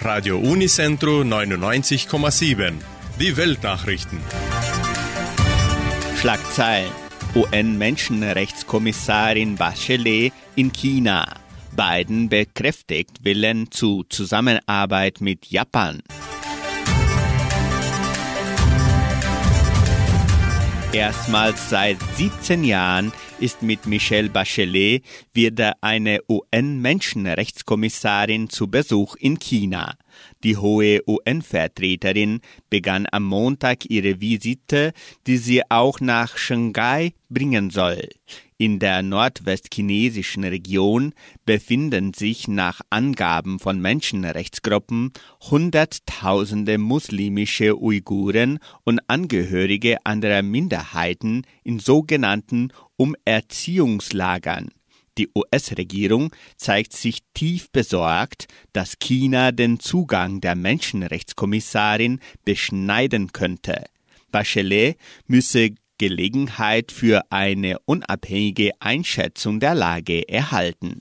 Radio 0.04 0.38
Unicentro 0.38 1.22
99,7. 1.22 2.74
Die 3.18 3.36
Weltnachrichten. 3.38 4.20
Schlagzeilen. 6.20 6.92
UN-Menschenrechtskommissarin 7.34 9.56
Bachelet 9.56 10.34
in 10.56 10.72
China. 10.72 11.24
Biden 11.74 12.28
bekräftigt 12.28 13.24
Willen 13.24 13.70
zu 13.70 14.04
Zusammenarbeit 14.10 15.22
mit 15.22 15.46
Japan. 15.46 16.02
Erstmals 20.92 21.70
seit 21.70 21.96
17 22.16 22.64
Jahren 22.64 23.10
ist 23.44 23.62
mit 23.62 23.84
Michelle 23.84 24.30
Bachelet 24.30 25.04
wieder 25.34 25.74
eine 25.82 26.20
UN-Menschenrechtskommissarin 26.30 28.48
zu 28.48 28.68
Besuch 28.68 29.16
in 29.16 29.38
China. 29.38 29.98
Die 30.42 30.56
hohe 30.56 31.02
UN-Vertreterin 31.06 32.40
begann 32.70 33.06
am 33.12 33.24
Montag 33.24 33.84
ihre 33.90 34.22
Visite, 34.22 34.94
die 35.26 35.36
sie 35.36 35.60
auch 35.70 36.00
nach 36.00 36.38
Shanghai 36.38 37.12
bringen 37.28 37.68
soll. 37.68 38.08
In 38.64 38.78
der 38.78 39.02
nordwestchinesischen 39.02 40.42
Region 40.42 41.12
befinden 41.44 42.14
sich 42.14 42.48
nach 42.48 42.80
Angaben 42.88 43.58
von 43.58 43.78
Menschenrechtsgruppen 43.78 45.12
Hunderttausende 45.50 46.78
muslimische 46.78 47.78
Uiguren 47.78 48.58
und 48.84 49.00
Angehörige 49.06 49.98
anderer 50.06 50.40
Minderheiten 50.40 51.42
in 51.62 51.78
sogenannten 51.78 52.72
Umerziehungslagern. 52.96 54.70
Die 55.18 55.28
US-Regierung 55.36 56.34
zeigt 56.56 56.94
sich 56.94 57.18
tief 57.34 57.70
besorgt, 57.70 58.46
dass 58.72 58.98
China 58.98 59.52
den 59.52 59.78
Zugang 59.78 60.40
der 60.40 60.54
Menschenrechtskommissarin 60.54 62.18
beschneiden 62.46 63.30
könnte. 63.30 63.84
Bachelet 64.32 64.96
müsse 65.26 65.74
Gelegenheit 65.98 66.92
für 66.92 67.22
eine 67.30 67.78
unabhängige 67.84 68.72
Einschätzung 68.80 69.60
der 69.60 69.74
Lage 69.74 70.28
erhalten. 70.28 71.00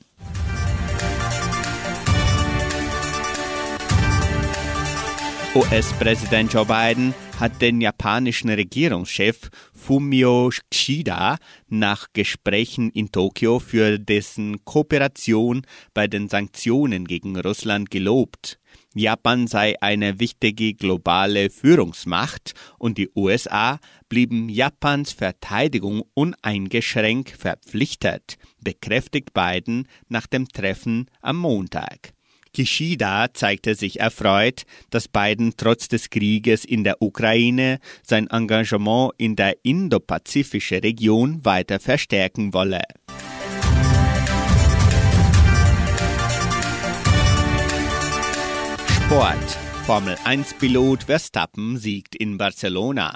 US-Präsident 5.56 6.52
Joe 6.52 6.66
Biden 6.66 7.14
hat 7.40 7.62
den 7.62 7.80
japanischen 7.80 8.50
Regierungschef 8.50 9.52
Fumio 9.72 10.50
Kishida 10.72 11.38
nach 11.68 12.08
Gesprächen 12.14 12.90
in 12.90 13.12
Tokio 13.12 13.60
für 13.60 14.00
dessen 14.00 14.66
Kooperation 14.66 15.62
bei 15.94 16.08
den 16.08 16.28
Sanktionen 16.28 17.06
gegen 17.06 17.40
Russland 17.40 17.92
gelobt. 17.92 18.58
Japan 18.96 19.46
sei 19.46 19.76
eine 19.80 20.20
wichtige 20.20 20.74
globale 20.74 21.52
Führungsmacht 21.52 22.54
und 22.80 22.98
die 22.98 23.10
USA 23.16 23.80
blieben 24.14 24.48
Japans 24.48 25.12
Verteidigung 25.12 26.04
uneingeschränkt 26.14 27.32
verpflichtet, 27.32 28.38
bekräftigt 28.64 29.34
Biden 29.34 29.88
nach 30.08 30.28
dem 30.28 30.48
Treffen 30.48 31.10
am 31.22 31.38
Montag. 31.38 32.14
Kishida 32.54 33.34
zeigte 33.34 33.74
sich 33.74 34.00
erfreut, 34.00 34.66
dass 34.92 35.08
Biden 35.08 35.56
trotz 35.58 35.88
des 35.88 36.12
Krieges 36.12 36.64
in 36.64 36.84
der 36.84 37.02
Ukraine 37.02 37.80
sein 38.04 38.28
Engagement 38.28 39.14
in 39.18 39.36
der 39.36 39.56
indopazifischen 39.64 40.82
Region 40.82 41.44
weiter 41.44 41.80
verstärken 41.80 42.54
wolle. 42.54 42.84
Sport. 49.06 49.58
Formel 49.88 50.14
1-Pilot 50.24 51.06
Verstappen 51.06 51.78
siegt 51.80 52.16
in 52.16 52.38
Barcelona. 52.38 53.16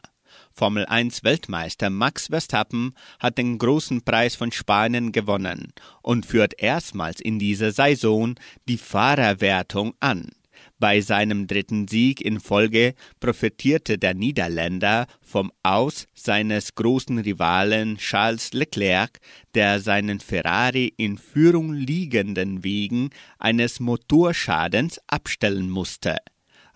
Formel 0.58 0.88
1 0.88 1.24
Weltmeister 1.24 1.92
Max 1.92 2.30
Verstappen 2.30 2.96
hat 3.20 3.38
den 3.38 3.60
großen 3.60 4.02
Preis 4.02 4.36
von 4.36 4.52
Spanien 4.52 5.12
gewonnen 5.12 5.72
und 6.02 6.26
führt 6.26 6.60
erstmals 6.60 7.22
in 7.22 7.38
dieser 7.38 7.72
Saison 7.72 8.34
die 8.68 8.80
Fahrerwertung 8.80 9.94
an. 10.00 10.32
Bei 10.80 11.00
seinem 11.02 11.46
dritten 11.46 11.88
Sieg 11.88 12.22
in 12.22 12.40
Folge 12.40 12.96
profitierte 13.20 14.00
der 14.00 14.16
Niederländer 14.16 15.06
vom 15.22 15.52
Aus 15.62 16.08
seines 16.16 16.74
großen 16.74 17.20
Rivalen 17.20 17.98
Charles 17.98 18.54
Leclerc, 18.54 19.20
der 19.54 19.80
seinen 19.80 20.20
Ferrari 20.20 20.92
in 20.98 21.20
Führung 21.20 21.72
liegenden 21.72 22.64
wegen 22.64 23.12
eines 23.38 23.80
Motorschadens 23.80 25.00
abstellen 25.06 25.70
musste. 25.70 26.18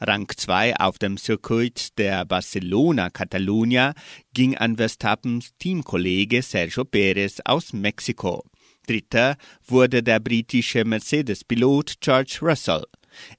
Rang 0.04 0.28
2 0.36 0.78
auf 0.78 0.98
dem 0.98 1.16
Circuit 1.16 1.96
der 2.00 2.26
Barcelona 2.26 3.12
Catalunya 3.12 3.94
ging 4.34 4.58
an 4.58 4.78
Verstappens 4.78 5.52
Teamkollege 5.60 6.42
Sergio 6.42 6.86
Perez 6.86 7.40
aus 7.46 7.72
Mexiko. 7.72 8.44
Dritter 8.88 9.36
wurde 9.68 10.02
der 10.02 10.20
britische 10.20 10.86
Mercedes-Pilot 10.86 12.02
George 12.02 12.40
Russell. 12.42 12.84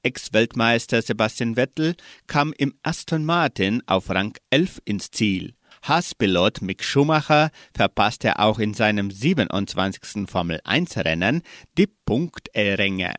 Ex-Weltmeister 0.04 1.02
Sebastian 1.02 1.56
Vettel 1.56 1.96
kam 2.28 2.52
im 2.56 2.74
Aston 2.84 3.24
Martin 3.24 3.82
auf 3.86 4.08
Rang 4.08 4.38
11 4.50 4.82
ins 4.84 5.10
Ziel. 5.10 5.54
Haas-Pilot 5.82 6.62
Mick 6.62 6.84
Schumacher 6.84 7.50
verpasste 7.74 8.38
auch 8.38 8.60
in 8.60 8.72
seinem 8.72 9.10
27. 9.10 10.30
Formel-1-Rennen 10.30 11.42
die 11.76 11.88
Punkteränge. 11.88 13.14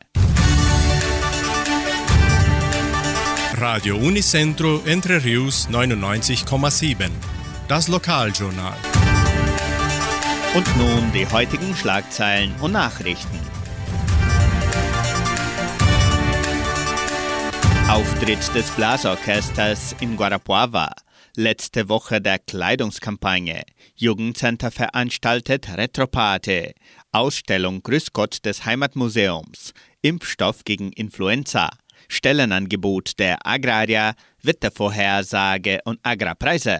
Radio 3.56 3.96
Unicentro 3.96 4.82
Entre 4.84 5.22
Rius 5.22 5.68
99,7. 5.70 7.08
Das 7.68 7.86
Lokaljournal. 7.86 8.76
Und 10.56 10.76
nun 10.76 11.12
die 11.12 11.24
heutigen 11.24 11.76
Schlagzeilen 11.76 12.52
und 12.60 12.72
Nachrichten. 12.72 13.38
Auftritt 17.88 18.52
des 18.56 18.68
Blasorchesters 18.72 19.94
in 20.00 20.16
Guarapuava. 20.16 20.90
Letzte 21.36 21.88
Woche 21.88 22.20
der 22.20 22.40
Kleidungskampagne. 22.40 23.62
Jugendcenter 23.94 24.72
veranstaltet 24.72 25.68
Retropate. 25.76 26.74
Ausstellung 27.12 27.84
Grüß 27.84 28.12
Gott 28.12 28.44
des 28.44 28.64
Heimatmuseums. 28.64 29.74
Impfstoff 30.02 30.64
gegen 30.64 30.90
Influenza. 30.92 31.70
Stellenangebot 32.08 33.18
der 33.18 33.46
Agrarier, 33.46 34.14
Wettervorhersage 34.42 35.80
und 35.84 36.00
Agrarpreise. 36.02 36.78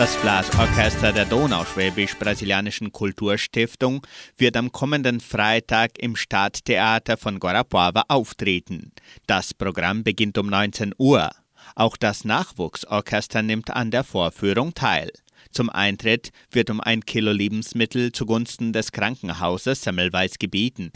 Das 0.00 0.16
Blasorchester 0.16 1.12
der 1.12 1.26
Donauschwäbisch-Brasilianischen 1.26 2.90
Kulturstiftung 2.90 4.06
wird 4.38 4.56
am 4.56 4.72
kommenden 4.72 5.20
Freitag 5.20 5.98
im 5.98 6.16
Stadttheater 6.16 7.18
von 7.18 7.38
Guarapuava 7.38 8.04
auftreten. 8.08 8.92
Das 9.26 9.52
Programm 9.52 10.02
beginnt 10.02 10.38
um 10.38 10.46
19 10.46 10.94
Uhr. 10.96 11.28
Auch 11.74 11.98
das 11.98 12.24
Nachwuchsorchester 12.24 13.42
nimmt 13.42 13.68
an 13.68 13.90
der 13.90 14.04
Vorführung 14.04 14.72
teil. 14.72 15.10
Zum 15.50 15.68
Eintritt 15.70 16.30
wird 16.50 16.70
um 16.70 16.80
ein 16.80 17.04
Kilo 17.04 17.32
Lebensmittel 17.32 18.12
zugunsten 18.12 18.72
des 18.72 18.92
Krankenhauses 18.92 19.82
Semmelweis 19.82 20.38
gebeten. 20.38 20.92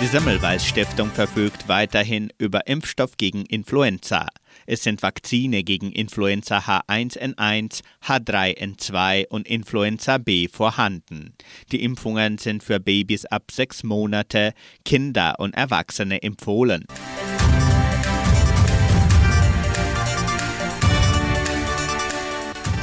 Die 0.00 0.06
Semmelweis 0.06 0.66
Stiftung 0.66 1.10
verfügt 1.10 1.68
weiterhin 1.68 2.30
über 2.36 2.66
Impfstoff 2.66 3.16
gegen 3.16 3.46
Influenza. 3.46 4.28
Es 4.66 4.82
sind 4.82 5.02
Vakzine 5.02 5.62
gegen 5.64 5.92
Influenza 5.92 6.58
H1N1, 6.58 7.80
H3N2 8.04 9.28
und 9.28 9.48
Influenza 9.48 10.18
B 10.18 10.48
vorhanden. 10.48 11.34
Die 11.72 11.82
Impfungen 11.82 12.38
sind 12.38 12.62
für 12.62 12.80
Babys 12.80 13.24
ab 13.24 13.44
sechs 13.50 13.82
Monate, 13.82 14.52
Kinder 14.84 15.36
und 15.38 15.54
Erwachsene 15.54 16.22
empfohlen. 16.22 16.84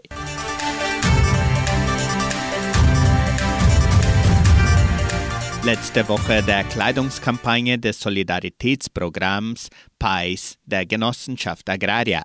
Letzte 5.63 6.09
Woche 6.09 6.43
der 6.43 6.65
Kleidungskampagne 6.65 7.79
des 7.79 8.01
Solidaritätsprogramms 8.01 9.69
PAIS 9.99 10.57
der 10.65 10.85
Genossenschaft 10.85 11.69
Agraria. 11.69 12.23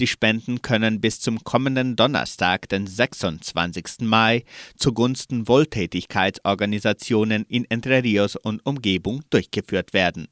Die 0.00 0.06
Spenden 0.08 0.60
können 0.60 1.00
bis 1.00 1.20
zum 1.20 1.44
kommenden 1.44 1.94
Donnerstag, 1.94 2.68
den 2.68 2.86
26. 2.86 4.00
Mai, 4.00 4.44
zugunsten 4.76 5.46
Wohltätigkeitsorganisationen 5.46 7.44
in 7.48 7.64
Entre 7.70 8.02
Rios 8.02 8.34
und 8.34 8.64
Umgebung 8.66 9.22
durchgeführt 9.30 9.92
werden. 9.92 10.26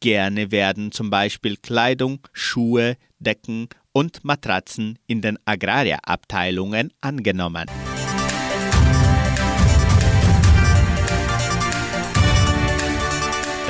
Gerne 0.00 0.50
werden 0.50 0.92
zum 0.92 1.08
Beispiel 1.08 1.56
Kleidung, 1.56 2.20
Schuhe, 2.32 2.96
Decken 3.18 3.68
und 3.92 4.22
Matratzen 4.24 4.98
in 5.06 5.22
den 5.22 5.38
Agraria-Abteilungen 5.46 6.92
angenommen. 7.00 7.66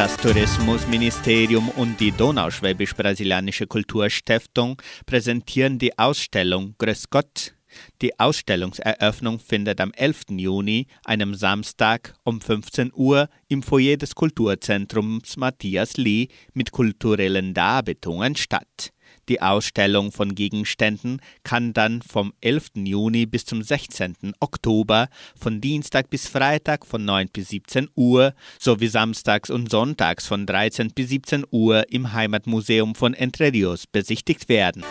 Das 0.06 0.18
Tourismusministerium 0.18 1.68
und 1.70 1.98
die 1.98 2.12
Donauschwäbisch-Brasilianische 2.12 3.66
Kulturstiftung 3.66 4.80
präsentieren 5.04 5.80
die 5.80 5.98
Ausstellung 5.98 6.76
Grüß 6.78 7.10
Gott. 7.10 7.54
Die 8.02 8.16
Ausstellungseröffnung 8.16 9.40
findet 9.40 9.80
am 9.80 9.90
11. 9.90 10.26
Juni, 10.30 10.86
einem 11.04 11.34
Samstag 11.34 12.14
um 12.22 12.40
15 12.40 12.92
Uhr 12.94 13.28
im 13.48 13.64
Foyer 13.64 13.96
des 13.96 14.14
Kulturzentrums 14.14 15.38
Matthias 15.38 15.96
Lee 15.96 16.28
mit 16.54 16.70
kulturellen 16.70 17.52
Darbietungen 17.52 18.36
statt. 18.36 18.92
Die 19.28 19.42
Ausstellung 19.42 20.12
von 20.12 20.36
Gegenständen 20.36 21.20
kann 21.42 21.72
dann 21.72 22.00
vom 22.00 22.32
11. 22.42 22.70
Juni 22.76 23.26
bis 23.26 23.44
zum 23.44 23.60
16. 23.60 24.34
Oktober 24.38 25.08
von 25.36 25.60
Dienstag 25.60 26.10
bis 26.10 26.28
Freitag 26.28 26.86
von 26.86 27.04
9 27.04 27.28
bis 27.32 27.48
17 27.48 27.88
Uhr 27.96 28.34
sowie 28.60 28.86
samstags 28.86 29.50
und 29.50 29.68
sonntags 29.68 30.28
von 30.28 30.46
13 30.46 30.92
bis 30.94 31.08
17 31.08 31.44
Uhr 31.50 31.90
im 31.90 32.12
Heimatmuseum 32.12 32.94
von 32.94 33.14
Entre 33.14 33.52
Rios 33.52 33.88
besichtigt 33.88 34.48
werden. 34.48 34.84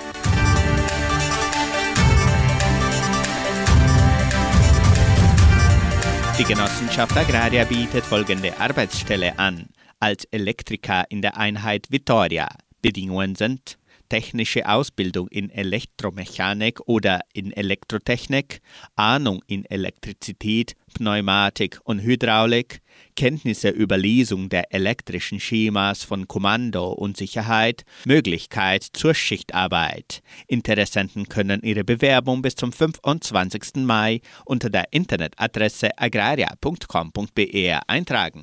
Die 6.37 6.43
Genossenschaft 6.43 7.15
Agraria 7.15 7.63
bietet 7.63 8.03
folgende 8.03 8.59
Arbeitsstelle 8.59 9.39
an. 9.39 9.69
Als 10.01 10.25
Elektriker 10.25 11.05
in 11.07 11.21
der 11.21 11.37
Einheit 11.37 11.89
Vittoria. 11.89 12.49
Bedingungen 12.81 13.35
sind 13.35 13.77
technische 14.09 14.67
Ausbildung 14.67 15.27
in 15.29 15.49
Elektromechanik 15.49 16.79
oder 16.87 17.21
in 17.33 17.51
Elektrotechnik, 17.51 18.61
Ahnung 18.95 19.41
in 19.47 19.65
Elektrizität, 19.65 20.75
Pneumatik 20.93 21.79
und 21.83 22.01
Hydraulik, 22.01 22.81
Kenntnisse 23.15 23.69
über 23.69 23.97
Lesung 23.97 24.49
der 24.49 24.73
elektrischen 24.73 25.39
Schemas 25.39 26.03
von 26.03 26.27
Kommando 26.27 26.91
und 26.91 27.17
Sicherheit, 27.17 27.83
Möglichkeit 28.05 28.83
zur 28.83 29.13
Schichtarbeit. 29.13 30.21
Interessenten 30.47 31.27
können 31.27 31.61
ihre 31.63 31.83
Bewerbung 31.83 32.41
bis 32.41 32.55
zum 32.55 32.71
25. 32.71 33.83
Mai 33.85 34.21
unter 34.45 34.69
der 34.69 34.91
Internetadresse 34.91 35.97
agraria.com.br 35.97 37.79
eintragen. 37.87 38.41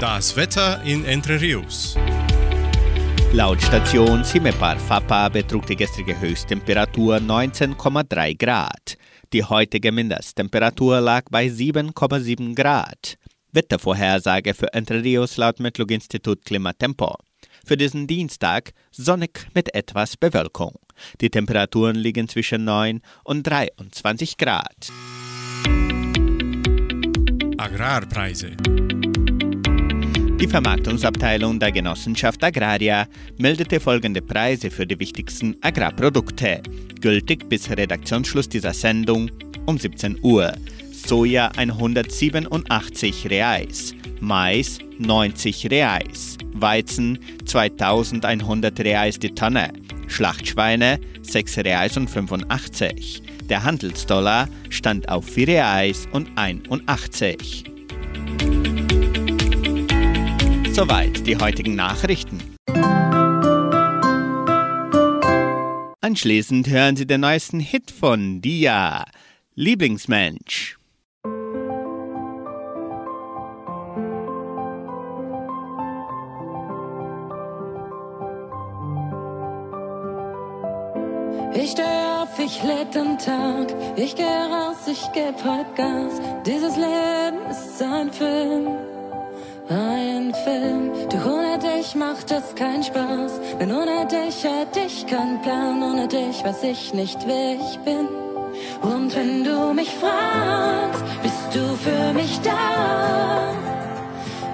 Das 0.00 0.36
Wetter 0.36 0.82
in 0.82 1.04
Entre 1.04 1.40
Rios. 1.40 1.96
Laut 3.34 3.62
Station 3.62 4.22
Simepar 4.24 4.78
Fapa 4.78 5.30
betrug 5.30 5.64
die 5.64 5.74
gestrige 5.74 6.20
Höchsttemperatur 6.20 7.16
19,3 7.16 8.36
Grad. 8.36 8.98
Die 9.32 9.42
heutige 9.42 9.90
Mindesttemperatur 9.90 11.00
lag 11.00 11.22
bei 11.30 11.46
7,7 11.46 12.54
Grad. 12.54 13.16
Wettervorhersage 13.52 14.52
für 14.52 14.74
Entre 14.74 15.02
Rios 15.02 15.38
laut 15.38 15.60
Metlog-Institut 15.60 16.44
Klimatempo. 16.44 17.16
Für 17.64 17.78
diesen 17.78 18.06
Dienstag 18.06 18.74
sonnig 18.90 19.46
mit 19.54 19.74
etwas 19.74 20.18
Bewölkung. 20.18 20.74
Die 21.22 21.30
Temperaturen 21.30 21.96
liegen 21.96 22.28
zwischen 22.28 22.66
9 22.66 23.00
und 23.24 23.46
23 23.46 24.36
Grad. 24.36 24.92
Agrarpreise. 27.56 28.56
Die 30.42 30.48
Vermarktungsabteilung 30.48 31.60
der 31.60 31.70
Genossenschaft 31.70 32.42
Agraria 32.42 33.06
meldete 33.38 33.78
folgende 33.78 34.20
Preise 34.20 34.72
für 34.72 34.84
die 34.84 34.98
wichtigsten 34.98 35.56
Agrarprodukte, 35.60 36.60
gültig 37.00 37.48
bis 37.48 37.70
Redaktionsschluss 37.70 38.48
dieser 38.48 38.72
Sendung 38.72 39.30
um 39.66 39.78
17 39.78 40.18
Uhr. 40.20 40.52
Soja 40.90 41.52
187 41.56 43.30
Reais, 43.30 43.94
Mais 44.18 44.80
90 44.98 45.70
Reais, 45.70 46.38
Weizen 46.54 47.20
2100 47.44 48.80
Reais 48.80 49.20
die 49.20 49.32
Tonne, 49.32 49.72
Schlachtschweine 50.08 50.98
6 51.22 51.58
Reais 51.58 51.96
und 51.96 52.10
85. 52.10 53.22
Der 53.48 53.62
Handelsdollar 53.62 54.48
stand 54.70 55.08
auf 55.08 55.24
4 55.24 55.46
Reais 55.46 56.08
und 56.10 56.28
81. 56.34 57.71
Soweit 60.72 61.26
die 61.26 61.36
heutigen 61.36 61.74
Nachrichten. 61.74 62.40
Anschließend 66.00 66.66
hören 66.66 66.96
Sie 66.96 67.06
den 67.06 67.20
neuesten 67.20 67.60
Hit 67.60 67.90
von 67.90 68.40
Dia, 68.40 69.04
Lieblingsmensch. 69.54 70.78
Ich 81.54 81.72
steh 81.72 81.82
auf, 81.82 82.38
ich 82.38 82.62
leb 82.62 82.90
den 82.92 83.18
Tag. 83.18 83.74
Ich 83.96 84.16
geh 84.16 84.22
raus, 84.22 84.88
ich 84.90 85.02
geb 85.12 85.34
heut 85.44 85.76
Gas. 85.76 86.14
Dieses 86.46 86.76
Leben 86.76 87.46
ist 87.50 87.82
ein 87.82 88.10
Film. 88.10 88.91
Ein 89.68 90.34
Film. 90.44 90.90
Du 91.08 91.16
ohne 91.30 91.58
dich 91.58 91.94
macht 91.94 92.30
es 92.30 92.54
keinen 92.54 92.82
Spaß. 92.82 93.40
Denn 93.60 93.72
ohne 93.72 94.06
dich 94.06 94.44
hätte 94.44 94.80
ich 94.86 95.06
keinen 95.06 95.40
Plan. 95.42 95.82
Ohne 95.82 96.08
dich 96.08 96.44
weiß 96.44 96.62
ich 96.64 96.94
nicht, 96.94 97.18
wer 97.26 97.54
ich 97.54 97.78
bin. 97.80 98.08
Und 98.82 99.14
wenn 99.14 99.44
du 99.44 99.72
mich 99.72 99.90
fragst, 99.94 101.04
bist 101.22 101.54
du 101.54 101.76
für 101.76 102.12
mich 102.12 102.40
da? 102.40 103.52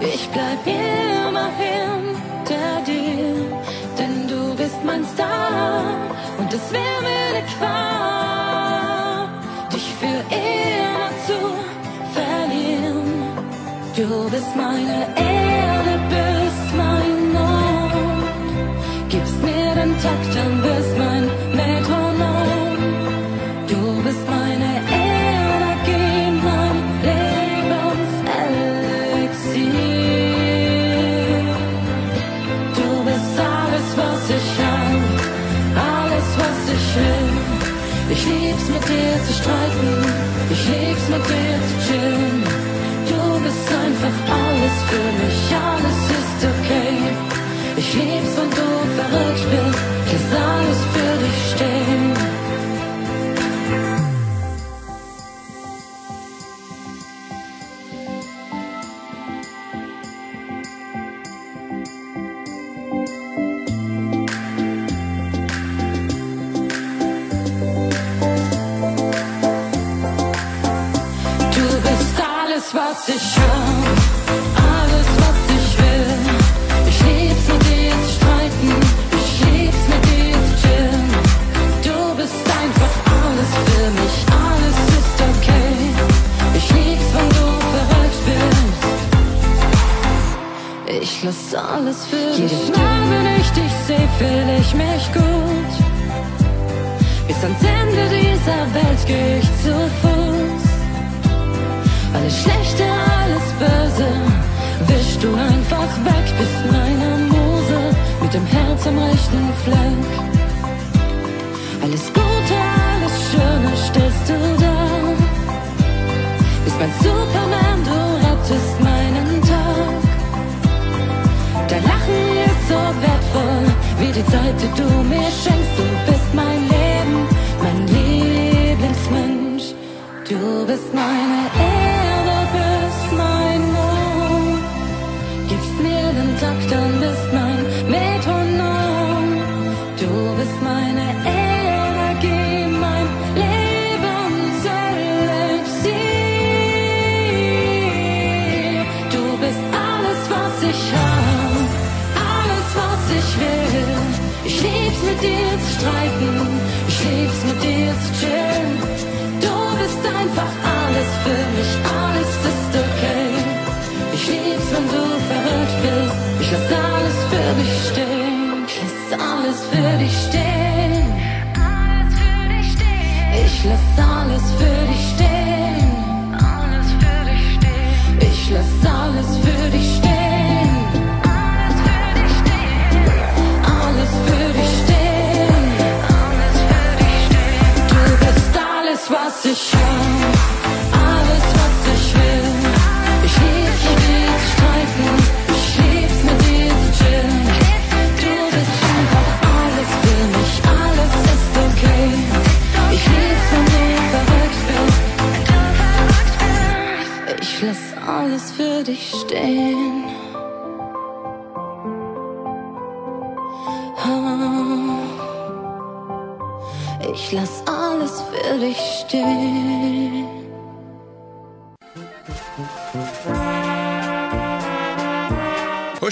Ich 0.01 0.29
bleib 0.29 0.65
immer 0.65 1.49
hinter 1.59 2.81
dir, 2.87 3.35
denn 3.99 4.29
du 4.29 4.55
bist 4.55 4.85
mein 4.85 5.05
Star 5.05 5.83
und 6.39 6.53
es 6.53 6.73
wäre 6.73 7.03
mir 7.03 7.37
eine 7.37 7.47
Qual, 7.59 7.88
Du 13.99 14.31
bist 14.31 14.55
meine 14.55 15.09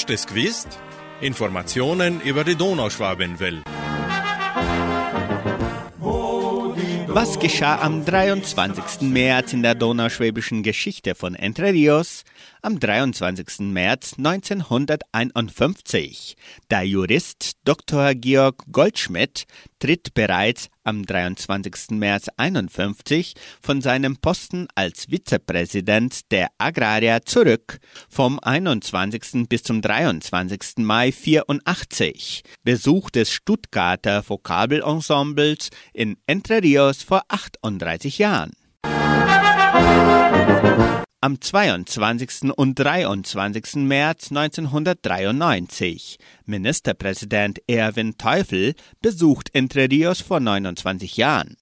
Hast 0.07 0.11
du 0.11 0.14
es 0.14 0.26
gewusst? 0.28 0.78
Informationen 1.20 2.20
über 2.20 2.44
die 2.44 2.54
Donauschwabenwelle. 2.54 3.62
Was 7.09 7.40
geschah 7.40 7.80
am 7.80 8.04
23. 8.04 9.00
März 9.11 9.52
in 9.52 9.64
der 9.64 9.74
donauschwäbischen 9.74 10.62
Geschichte 10.62 11.16
von 11.16 11.34
Entre 11.34 11.72
Rios? 11.72 12.22
Am 12.66 12.78
23. 12.80 13.60
März 13.60 14.14
1951. 14.18 16.34
Der 16.68 16.82
Jurist 16.82 17.52
Dr. 17.64 18.16
Georg 18.16 18.64
Goldschmidt 18.72 19.44
tritt 19.78 20.14
bereits 20.14 20.68
am 20.82 21.06
23. 21.06 21.90
März 21.90 22.26
51 22.36 23.34
von 23.62 23.80
seinem 23.80 24.16
Posten 24.16 24.66
als 24.74 25.08
Vizepräsident 25.08 26.32
der 26.32 26.48
Agrarier 26.58 27.20
zurück. 27.24 27.78
Vom 28.08 28.40
21. 28.40 29.48
bis 29.48 29.62
zum 29.62 29.80
23. 29.80 30.78
Mai 30.78 31.12
84. 31.12 32.42
Besuch 32.64 33.10
des 33.10 33.30
Stuttgarter 33.30 34.28
Vokabelensembles 34.28 35.70
in 35.92 36.16
Entre 36.26 36.60
Rios 36.60 37.04
vor 37.04 37.22
38 37.28 38.18
Jahren. 38.18 38.50
Am 41.22 41.40
22. 41.40 42.52
und 42.54 42.78
23. 42.78 43.76
März 43.76 44.30
1993. 44.30 46.18
Ministerpräsident 46.44 47.58
Erwin 47.66 48.18
Teufel 48.18 48.74
besucht 49.00 49.48
Entre 49.54 49.90
Rios 49.90 50.20
vor 50.20 50.40
29 50.40 51.16
Jahren. 51.16 51.56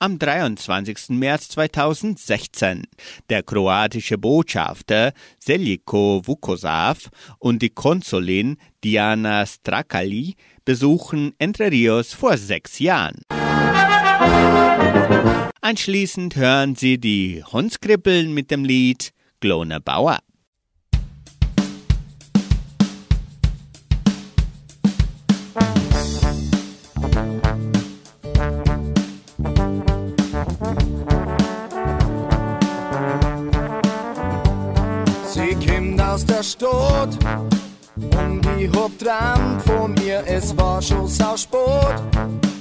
Am 0.00 0.18
23. 0.18 1.10
März 1.10 1.50
2016. 1.50 2.82
Der 3.30 3.44
kroatische 3.44 4.18
Botschafter 4.18 5.12
Seljko 5.38 6.22
Vukosav 6.24 7.10
und 7.38 7.62
die 7.62 7.70
Konsulin 7.70 8.56
Diana 8.82 9.46
Strakali 9.46 10.34
besuchen 10.64 11.32
Entre 11.38 11.70
Rios 11.70 12.12
vor 12.12 12.36
sechs 12.36 12.80
Jahren. 12.80 13.22
Anschließend 15.66 16.36
hören 16.36 16.76
Sie 16.76 16.98
die 16.98 17.42
Hundskribbeln 17.42 18.34
mit 18.34 18.50
dem 18.50 18.66
Lied 18.66 19.14
Glone 19.40 19.80
Bauer. 19.80 20.18
Sie 35.32 35.66
kommt 35.66 35.98
aus 36.02 36.26
der 36.26 36.42
Stadt 36.42 37.53
ich 38.64 38.76
hab 38.76 38.98
dran 38.98 39.60
von 39.60 39.94
ihr, 40.04 40.22
es 40.26 40.56
war 40.56 40.80
schon 40.80 41.06
sau 41.06 41.36
spät. 41.36 42.00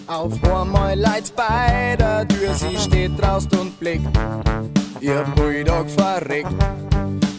Auf 0.07 0.33
einmal 0.43 0.99
leid's 0.99 1.31
bei 1.31 1.95
der 1.97 2.27
Tür, 2.27 2.53
sie 2.53 2.77
steht 2.77 3.11
draußen 3.21 3.51
und 3.59 3.79
blickt, 3.79 4.07
ihr 4.99 5.25
Bulldog 5.35 5.89
verreckt. 5.89 6.53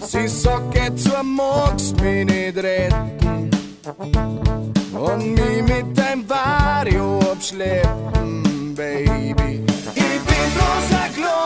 Sie 0.06 0.28
sagt, 0.28 0.74
geh 0.74 0.94
zur 0.96 1.22
magst 1.22 2.00
mich 2.00 2.24
nicht 2.24 2.56
retten 2.56 3.50
und 4.92 5.34
mich 5.34 5.62
mit 5.62 5.98
deinem 5.98 6.28
Vario 6.28 7.18
abschleppen, 7.32 8.74
Baby. 8.74 9.62
Ich 9.94 10.20
bin 10.28 10.46
bloß 10.54 11.00
ein 11.02 11.14
kleiner 11.14 11.43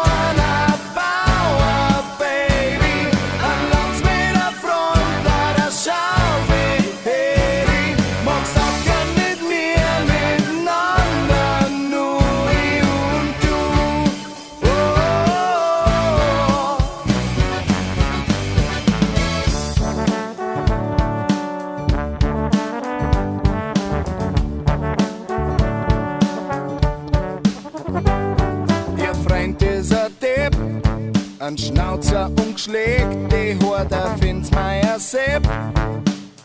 Und 31.98 32.54
geschlägt, 32.54 33.32
die 33.32 33.58
der 33.90 34.16
Finsmeier 34.20 35.00
Sepp. 35.00 35.42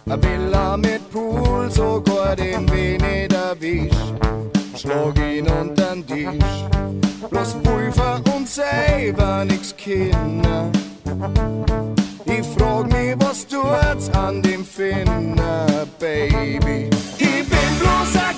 Ein 0.09 0.23
Villa 0.23 0.75
mit 0.75 1.11
Pool, 1.11 1.69
sogar 1.69 2.35
den 2.35 2.67
wenig 2.71 3.31
erwisch. 3.31 3.93
Schlag 4.75 5.15
ihn 5.19 5.47
untern 5.47 6.03
Tisch, 6.07 6.65
bloß 7.29 7.53
Pulver 7.61 8.19
und 8.35 8.49
selber 8.49 9.45
nix 9.45 9.75
Kinder. 9.77 10.71
Ich 12.25 12.47
frag 12.57 12.91
mich, 12.91 13.15
was 13.19 13.45
tut's 13.45 14.09
an 14.17 14.41
dem 14.41 14.65
Finger, 14.65 15.85
Baby? 15.99 16.89
Ich 17.19 17.47
bin 17.47 17.69
bloß 17.79 18.15
ein 18.15 18.32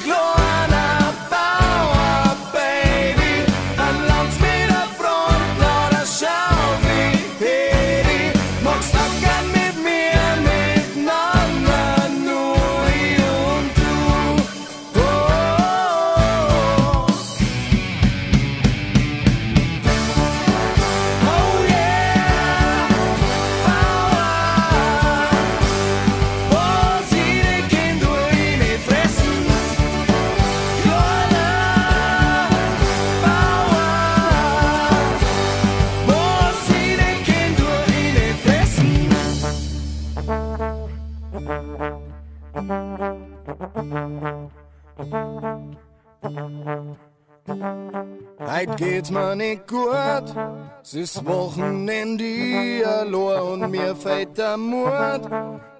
geht's 49.06 49.12
mir 49.12 49.36
nicht 49.36 49.68
gut, 49.68 50.36
es 50.82 50.94
ist 50.94 51.26
Wochenende 51.26 52.84
allein 52.86 53.42
und 53.42 53.72
mir 53.72 53.96
fällt 53.96 54.38
der 54.38 54.58
Mut. 54.58 55.22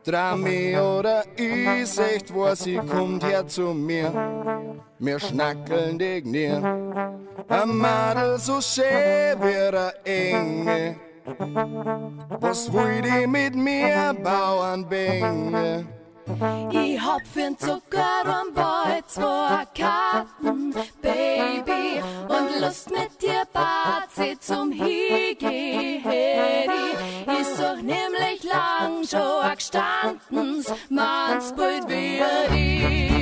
Drami 0.04 0.78
oder 0.78 1.24
ich, 1.36 1.98
echt 1.98 2.36
was 2.36 2.64
sie 2.64 2.78
kommt 2.78 3.24
her 3.24 3.48
zu 3.48 3.74
mir. 3.74 4.12
Wir 5.00 5.20
schnackeln 5.20 5.98
die 5.98 6.22
Knie. 6.22 6.62
Ein 7.50 7.78
Madel 7.78 8.38
so 8.38 8.62
schön 8.62 8.86
wie 9.42 9.76
ein 9.76 9.92
Engel. 10.04 10.96
Was 12.40 12.72
will 12.72 13.02
die 13.02 13.26
mit 13.26 13.56
mir, 13.56 14.16
Bauernbänge? 14.24 15.88
Ich 16.28 17.00
hab 17.00 17.22
für'n 17.22 17.56
Zucker 17.58 18.42
und 18.42 18.56
bald 18.56 19.08
zwei 19.08 19.66
Karten, 19.78 20.74
Baby. 21.02 22.02
Und 22.28 22.62
Lust 22.62 22.90
mit 22.90 23.22
dir 23.22 23.44
bat 23.54 24.10
sie 24.12 24.38
zum 24.40 24.72
Higi 24.72 26.02
Ich 27.28 27.48
such 27.56 27.82
nämlich 27.82 28.44
lang 28.44 29.04
schon 29.08 29.56
gestandens, 29.56 30.74
man's 30.90 31.54
Bild 31.54 31.88
wie 31.88 32.22
die. 32.52 33.15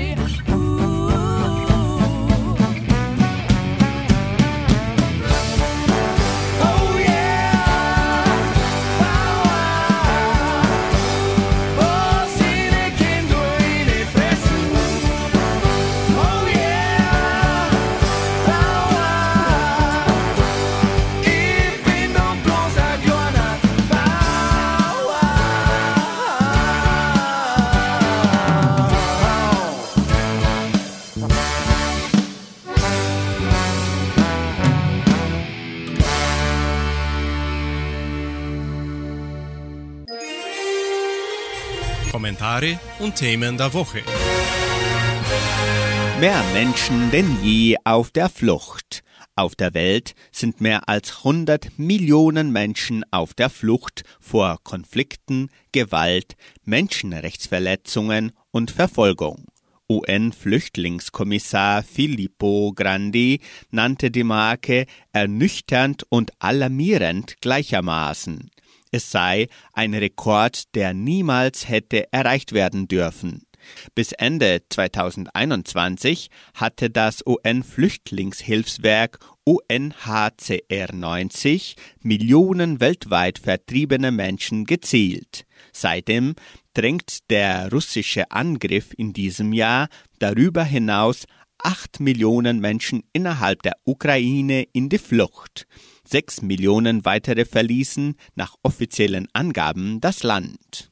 Kommentare 42.54 42.80
und 43.00 43.16
Themen 43.16 43.58
der 43.58 43.74
Woche. 43.74 44.04
Mehr 46.20 46.44
Menschen 46.54 47.10
denn 47.10 47.44
je 47.44 47.78
auf 47.84 48.12
der 48.12 48.30
Flucht. 48.30 49.04
Auf 49.36 49.56
der 49.56 49.74
Welt 49.74 50.14
sind 50.32 50.62
mehr 50.62 50.88
als 50.88 51.18
100 51.18 51.80
Millionen 51.80 52.52
Menschen 52.52 53.04
auf 53.10 53.34
der 53.34 53.50
Flucht 53.50 54.04
vor 54.20 54.60
Konflikten, 54.64 55.50
Gewalt, 55.72 56.36
Menschenrechtsverletzungen 56.64 58.34
und 58.52 58.70
Verfolgung. 58.70 59.46
UN-Flüchtlingskommissar 59.90 61.82
Filippo 61.82 62.72
Grandi 62.76 63.40
nannte 63.72 64.12
die 64.12 64.24
Marke 64.24 64.86
ernüchternd 65.12 66.06
und 66.10 66.32
alarmierend 66.40 67.42
gleichermaßen. 67.42 68.52
Es 68.94 69.10
sei 69.10 69.48
ein 69.74 69.96
Rekord, 69.96 70.76
der 70.76 70.94
niemals 70.94 71.68
hätte 71.68 72.14
erreicht 72.14 72.52
werden 72.52 72.88
dürfen. 72.88 73.42
Bis 73.96 74.12
Ende 74.12 74.62
2021 74.70 76.30
hatte 76.54 76.92
das 76.92 77.26
UN-Flüchtlingshilfswerk 77.26 79.18
UNHCR 79.46 80.94
90 80.94 81.76
Millionen 82.04 82.80
weltweit 82.80 83.40
vertriebene 83.40 84.12
Menschen 84.12 84.66
gezielt. 84.66 85.48
Seitdem 85.72 86.36
drängt 86.76 87.32
der 87.32 87.72
russische 87.72 88.30
Angriff 88.30 88.94
in 88.96 89.12
diesem 89.12 89.54
Jahr 89.54 89.88
darüber 90.20 90.64
hinaus 90.64 91.26
acht 91.58 92.00
Millionen 92.00 92.60
Menschen 92.60 93.02
innerhalb 93.12 93.64
der 93.64 93.74
Ukraine 93.86 94.68
in 94.72 94.90
die 94.90 95.00
Flucht. 95.00 95.66
Sechs 96.06 96.42
Millionen 96.42 97.06
weitere 97.06 97.46
verließen 97.46 98.16
nach 98.36 98.56
offiziellen 98.62 99.28
Angaben 99.34 100.02
das 100.02 100.24
Land. 100.24 100.92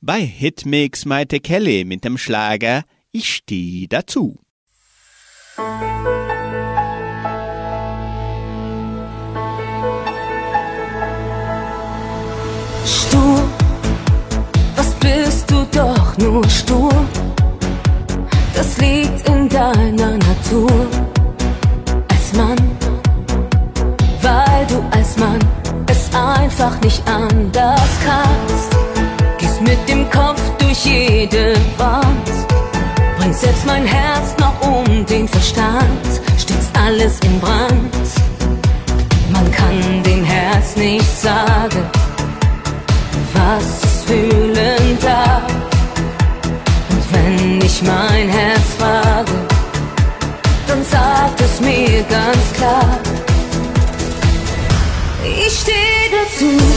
Bei 0.00 0.20
Hitmix 0.20 1.04
Maite 1.04 1.40
Kelly 1.40 1.84
mit 1.84 2.04
dem 2.04 2.18
Schlager 2.18 2.84
Ich 3.12 3.32
steh 3.32 3.86
dazu. 3.88 4.40
Stur, 12.84 13.42
was 14.74 14.94
bist 15.00 15.50
du 15.50 15.66
doch 15.72 16.18
nur 16.18 16.48
stur? 16.48 17.35
Das 18.56 18.78
liegt 18.78 19.28
in 19.28 19.50
deiner 19.50 20.16
Natur. 20.16 20.70
Als 22.08 22.32
Mann, 22.32 22.56
weil 24.22 24.66
du 24.66 24.82
als 24.96 25.18
Mann 25.18 25.38
es 25.86 26.08
einfach 26.14 26.80
nicht 26.80 27.02
anders 27.06 27.90
kannst. 28.06 28.70
Gehst 29.36 29.60
mit 29.60 29.86
dem 29.86 30.10
Kopf 30.10 30.40
durch 30.56 30.86
jede 30.86 31.54
Wand. 31.76 32.28
Bringst 33.18 33.42
selbst 33.42 33.66
mein 33.66 33.84
Herz 33.84 34.34
noch 34.38 34.58
um 34.66 35.04
den 35.04 35.28
Verstand. 35.28 36.06
Stürzt 36.38 36.70
alles 36.82 37.20
in 37.20 37.38
Brand. 37.38 37.94
Man 39.32 39.50
kann 39.52 40.02
dem 40.02 40.24
Herz 40.24 40.76
nicht 40.76 41.20
sagen, 41.20 41.82
was 43.34 43.84
es 43.84 44.04
fühlen 44.04 44.98
darf. 45.02 45.25
Ganz 52.26 52.52
klar. 52.54 53.00
Ich 55.24 55.60
stehe 55.60 56.10
dazu, 56.10 56.75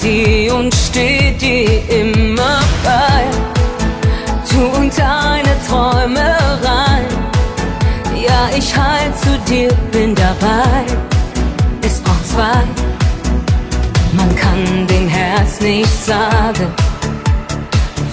sie 0.00 0.50
und 0.50 0.74
steht 0.74 1.40
dir 1.40 1.88
immer 1.88 2.60
bei. 2.82 3.22
Du 4.50 4.78
und 4.78 4.92
deine 4.98 5.54
Träumereien. 5.68 7.06
Ja, 8.14 8.50
ich 8.56 8.76
halt 8.76 9.16
zu 9.18 9.38
dir, 9.48 9.70
bin 9.92 10.14
dabei. 10.14 10.84
Es 11.82 12.00
braucht 12.00 12.26
zwei. 12.26 12.62
Man 14.12 14.34
kann 14.36 14.86
dem 14.86 15.08
Herz 15.08 15.60
nicht 15.60 16.04
sagen, 16.04 16.68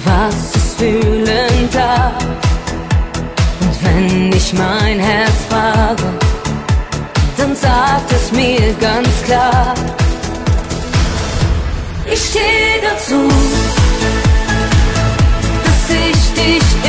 was 0.05 0.55
es 0.55 0.75
fühlen 0.75 1.69
darf. 1.73 2.23
Und 3.61 3.75
wenn 3.83 4.31
ich 4.33 4.53
mein 4.53 4.99
Herz 4.99 5.37
frage, 5.49 6.03
dann 7.37 7.55
sagt 7.55 8.11
es 8.11 8.31
mir 8.31 8.73
ganz 8.79 9.23
klar. 9.25 9.73
Stehe 12.29 12.81
dazu, 12.81 13.25
dass 15.63 15.89
ich 15.89 16.33
dich 16.33 16.86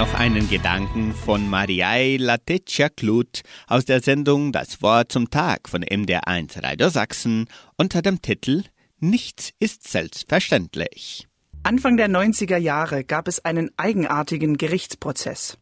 noch 0.00 0.14
einen 0.14 0.48
Gedanken 0.48 1.14
von 1.14 1.50
Mariai 1.50 2.16
Latetia 2.16 2.88
Kluth 2.88 3.42
aus 3.66 3.84
der 3.84 4.00
Sendung 4.00 4.50
Das 4.50 4.80
Wort 4.80 5.12
zum 5.12 5.28
Tag 5.28 5.68
von 5.68 5.84
MDR1 5.84 6.62
Radio 6.62 6.88
Sachsen 6.88 7.48
unter 7.76 8.00
dem 8.00 8.22
Titel 8.22 8.64
Nichts 8.98 9.52
ist 9.58 9.86
selbstverständlich. 9.86 11.28
Anfang 11.64 11.98
der 11.98 12.08
90er 12.08 12.56
Jahre 12.56 13.04
gab 13.04 13.28
es 13.28 13.44
einen 13.44 13.72
eigenartigen 13.76 14.56
Gerichtsprozess. 14.56 15.58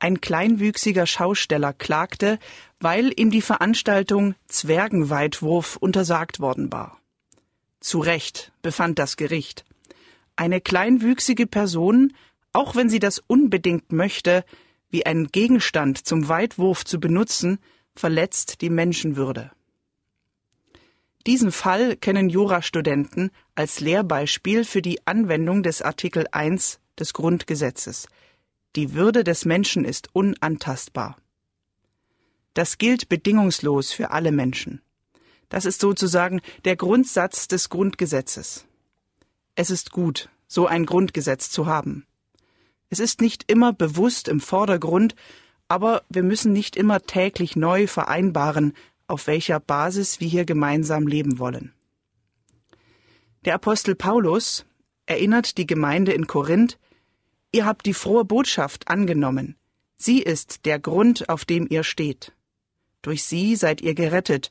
Ein 0.00 0.20
kleinwüchsiger 0.20 1.06
Schausteller 1.06 1.72
klagte, 1.72 2.40
weil 2.80 3.12
ihm 3.16 3.30
die 3.30 3.42
Veranstaltung 3.42 4.34
Zwergenweitwurf 4.48 5.76
untersagt 5.76 6.40
worden 6.40 6.72
war. 6.72 6.98
Zu 7.78 8.00
Recht 8.00 8.50
befand 8.62 8.98
das 8.98 9.16
Gericht. 9.16 9.64
Eine 10.34 10.60
kleinwüchsige 10.60 11.46
Person, 11.46 12.12
auch 12.52 12.76
wenn 12.76 12.90
sie 12.90 12.98
das 12.98 13.18
unbedingt 13.18 13.92
möchte, 13.92 14.44
wie 14.90 15.06
einen 15.06 15.28
Gegenstand 15.28 16.06
zum 16.06 16.28
Weitwurf 16.28 16.84
zu 16.84 17.00
benutzen, 17.00 17.58
verletzt 17.94 18.60
die 18.60 18.70
Menschenwürde. 18.70 19.50
Diesen 21.26 21.52
Fall 21.52 21.96
kennen 21.96 22.28
Jurastudenten 22.28 23.30
als 23.54 23.80
Lehrbeispiel 23.80 24.64
für 24.64 24.82
die 24.82 25.06
Anwendung 25.06 25.62
des 25.62 25.80
Artikel 25.80 26.26
1 26.32 26.80
des 26.98 27.12
Grundgesetzes. 27.12 28.08
Die 28.74 28.94
Würde 28.94 29.22
des 29.22 29.44
Menschen 29.44 29.84
ist 29.84 30.08
unantastbar. 30.14 31.16
Das 32.54 32.76
gilt 32.76 33.08
bedingungslos 33.08 33.92
für 33.92 34.10
alle 34.10 34.32
Menschen. 34.32 34.82
Das 35.48 35.64
ist 35.64 35.80
sozusagen 35.80 36.40
der 36.64 36.76
Grundsatz 36.76 37.46
des 37.46 37.68
Grundgesetzes. 37.68 38.66
Es 39.54 39.70
ist 39.70 39.92
gut, 39.92 40.28
so 40.48 40.66
ein 40.66 40.86
Grundgesetz 40.86 41.50
zu 41.50 41.66
haben. 41.66 42.06
Es 42.92 43.00
ist 43.00 43.22
nicht 43.22 43.50
immer 43.50 43.72
bewusst 43.72 44.28
im 44.28 44.38
Vordergrund, 44.38 45.14
aber 45.66 46.02
wir 46.10 46.22
müssen 46.22 46.52
nicht 46.52 46.76
immer 46.76 47.00
täglich 47.00 47.56
neu 47.56 47.86
vereinbaren, 47.86 48.74
auf 49.06 49.28
welcher 49.28 49.60
Basis 49.60 50.20
wir 50.20 50.28
hier 50.28 50.44
gemeinsam 50.44 51.06
leben 51.06 51.38
wollen. 51.38 51.72
Der 53.46 53.54
Apostel 53.54 53.94
Paulus 53.94 54.66
erinnert 55.06 55.56
die 55.56 55.64
Gemeinde 55.64 56.12
in 56.12 56.26
Korinth, 56.26 56.78
ihr 57.50 57.64
habt 57.64 57.86
die 57.86 57.94
frohe 57.94 58.26
Botschaft 58.26 58.88
angenommen. 58.88 59.56
Sie 59.96 60.20
ist 60.20 60.66
der 60.66 60.78
Grund, 60.78 61.30
auf 61.30 61.46
dem 61.46 61.66
ihr 61.70 61.84
steht. 61.84 62.34
Durch 63.00 63.24
sie 63.24 63.56
seid 63.56 63.80
ihr 63.80 63.94
gerettet, 63.94 64.50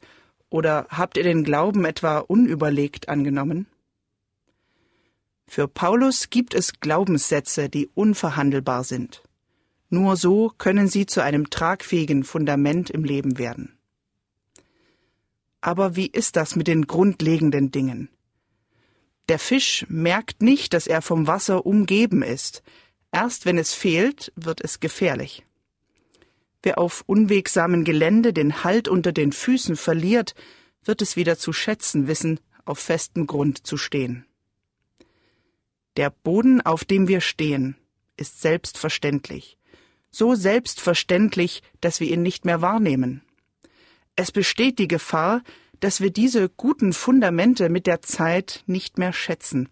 oder 0.50 0.88
habt 0.90 1.16
ihr 1.16 1.24
den 1.24 1.44
Glauben 1.44 1.86
etwa 1.86 2.18
unüberlegt 2.18 3.08
angenommen? 3.08 3.68
Für 5.54 5.68
Paulus 5.68 6.30
gibt 6.30 6.54
es 6.54 6.80
Glaubenssätze, 6.80 7.68
die 7.68 7.90
unverhandelbar 7.94 8.86
sind. 8.86 9.22
Nur 9.90 10.16
so 10.16 10.48
können 10.58 10.88
sie 10.88 11.06
zu 11.06 11.22
einem 11.22 11.50
tragfähigen 11.50 12.24
Fundament 12.24 12.90
im 12.90 13.04
Leben 13.04 13.38
werden. 13.38 13.78
Aber 15.60 15.98
wie 15.98 16.08
ist 16.08 16.38
das 16.38 16.56
mit 16.56 16.68
den 16.68 16.88
grundlegenden 16.88 17.70
Dingen? 17.70 18.08
Der 19.28 19.40
Fisch 19.40 19.86
merkt 19.90 20.42
nicht, 20.42 20.72
dass 20.72 20.88
er 20.88 21.02
vom 21.02 21.28
Wasser 21.28 21.66
umgeben 21.66 22.24
ist. 22.24 22.64
Erst 23.12 23.46
wenn 23.46 23.58
es 23.58 23.74
fehlt, 23.74 24.32
wird 24.38 24.62
es 24.62 24.80
gefährlich. 24.80 25.46
Wer 26.64 26.78
auf 26.78 27.04
unwegsamen 27.08 27.84
Gelände 27.84 28.32
den 28.32 28.64
Halt 28.64 28.88
unter 28.88 29.12
den 29.12 29.34
Füßen 29.34 29.76
verliert, 29.76 30.34
wird 30.86 31.02
es 31.02 31.18
wieder 31.18 31.38
zu 31.38 31.52
schätzen 31.52 32.08
wissen, 32.08 32.40
auf 32.64 32.80
festem 32.80 33.28
Grund 33.28 33.68
zu 33.68 33.76
stehen. 33.76 34.26
Der 35.98 36.10
Boden, 36.10 36.62
auf 36.62 36.86
dem 36.86 37.08
wir 37.08 37.22
stehen, 37.22 37.76
ist 38.18 38.42
selbstverständlich. 38.42 39.58
So 40.10 40.36
selbstverständlich, 40.36 41.64
dass 41.82 42.00
wir 42.00 42.08
ihn 42.10 42.22
nicht 42.22 42.46
mehr 42.46 42.62
wahrnehmen. 42.62 43.24
Es 44.16 44.32
besteht 44.32 44.80
die 44.80 44.88
Gefahr, 44.88 45.42
dass 45.80 46.00
wir 46.00 46.12
diese 46.12 46.48
guten 46.50 46.94
Fundamente 46.94 47.70
mit 47.70 47.88
der 47.88 48.02
Zeit 48.02 48.64
nicht 48.68 48.98
mehr 48.98 49.14
schätzen. 49.14 49.70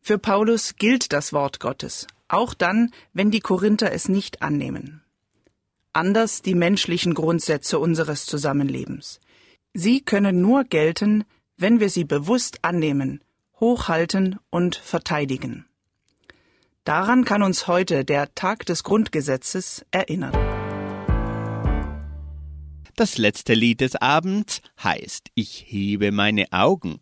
Für 0.00 0.18
Paulus 0.18 0.76
gilt 0.76 1.12
das 1.12 1.32
Wort 1.32 1.60
Gottes, 1.60 2.06
auch 2.26 2.54
dann, 2.54 2.92
wenn 3.12 3.30
die 3.30 3.40
Korinther 3.40 3.92
es 3.92 4.08
nicht 4.08 4.42
annehmen. 4.42 5.02
Anders 5.92 6.42
die 6.42 6.54
menschlichen 6.54 7.14
Grundsätze 7.14 7.78
unseres 7.78 8.24
Zusammenlebens. 8.26 9.20
Sie 9.74 10.00
können 10.00 10.40
nur 10.40 10.64
gelten, 10.64 11.24
wenn 11.56 11.78
wir 11.78 11.90
sie 11.90 12.04
bewusst 12.04 12.64
annehmen, 12.64 13.20
hochhalten 13.62 14.40
und 14.50 14.74
verteidigen. 14.74 15.66
Daran 16.82 17.24
kann 17.24 17.44
uns 17.44 17.68
heute 17.68 18.04
der 18.04 18.34
Tag 18.34 18.66
des 18.66 18.82
Grundgesetzes 18.82 19.86
erinnern. 19.92 20.32
Das 22.96 23.18
letzte 23.18 23.54
Lied 23.54 23.80
des 23.80 23.94
Abends 23.94 24.62
heißt 24.82 25.28
Ich 25.36 25.64
hebe 25.68 26.10
meine 26.10 26.46
Augen. 26.50 26.98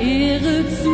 Ehre 0.00 0.64
zu. 0.68 0.93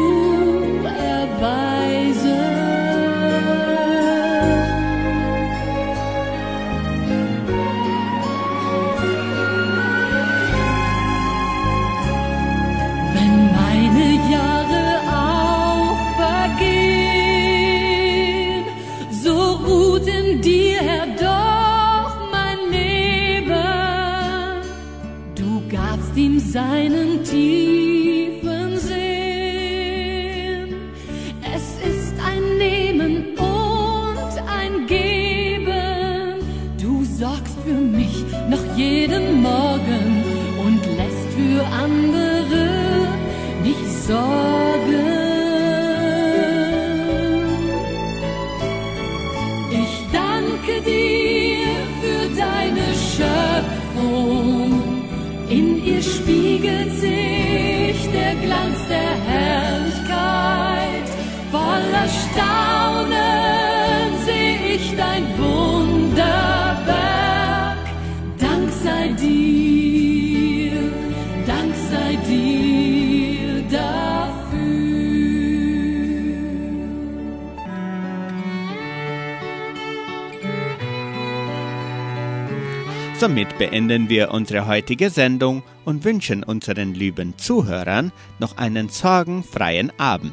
Somit 83.21 83.59
beenden 83.59 84.09
wir 84.09 84.31
unsere 84.31 84.67
heutige 84.67 85.11
Sendung 85.11 85.63
und 85.85 86.05
wünschen 86.05 86.43
unseren 86.43 86.95
lieben 86.95 87.37
Zuhörern 87.37 88.13
noch 88.39 88.57
einen 88.57 88.89
sorgenfreien 88.89 89.93
Abend. 89.99 90.33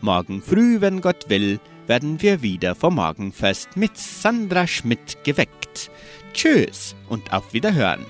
Morgen 0.00 0.42
früh, 0.42 0.80
wenn 0.80 1.00
Gott 1.00 1.28
will, 1.28 1.60
werden 1.86 2.20
wir 2.20 2.42
wieder 2.42 2.74
vom 2.74 2.96
Morgenfest 2.96 3.76
mit 3.76 3.96
Sandra 3.96 4.66
Schmidt 4.66 5.22
geweckt. 5.22 5.92
Tschüss 6.32 6.96
und 7.08 7.32
auf 7.32 7.52
Wiederhören. 7.54 8.04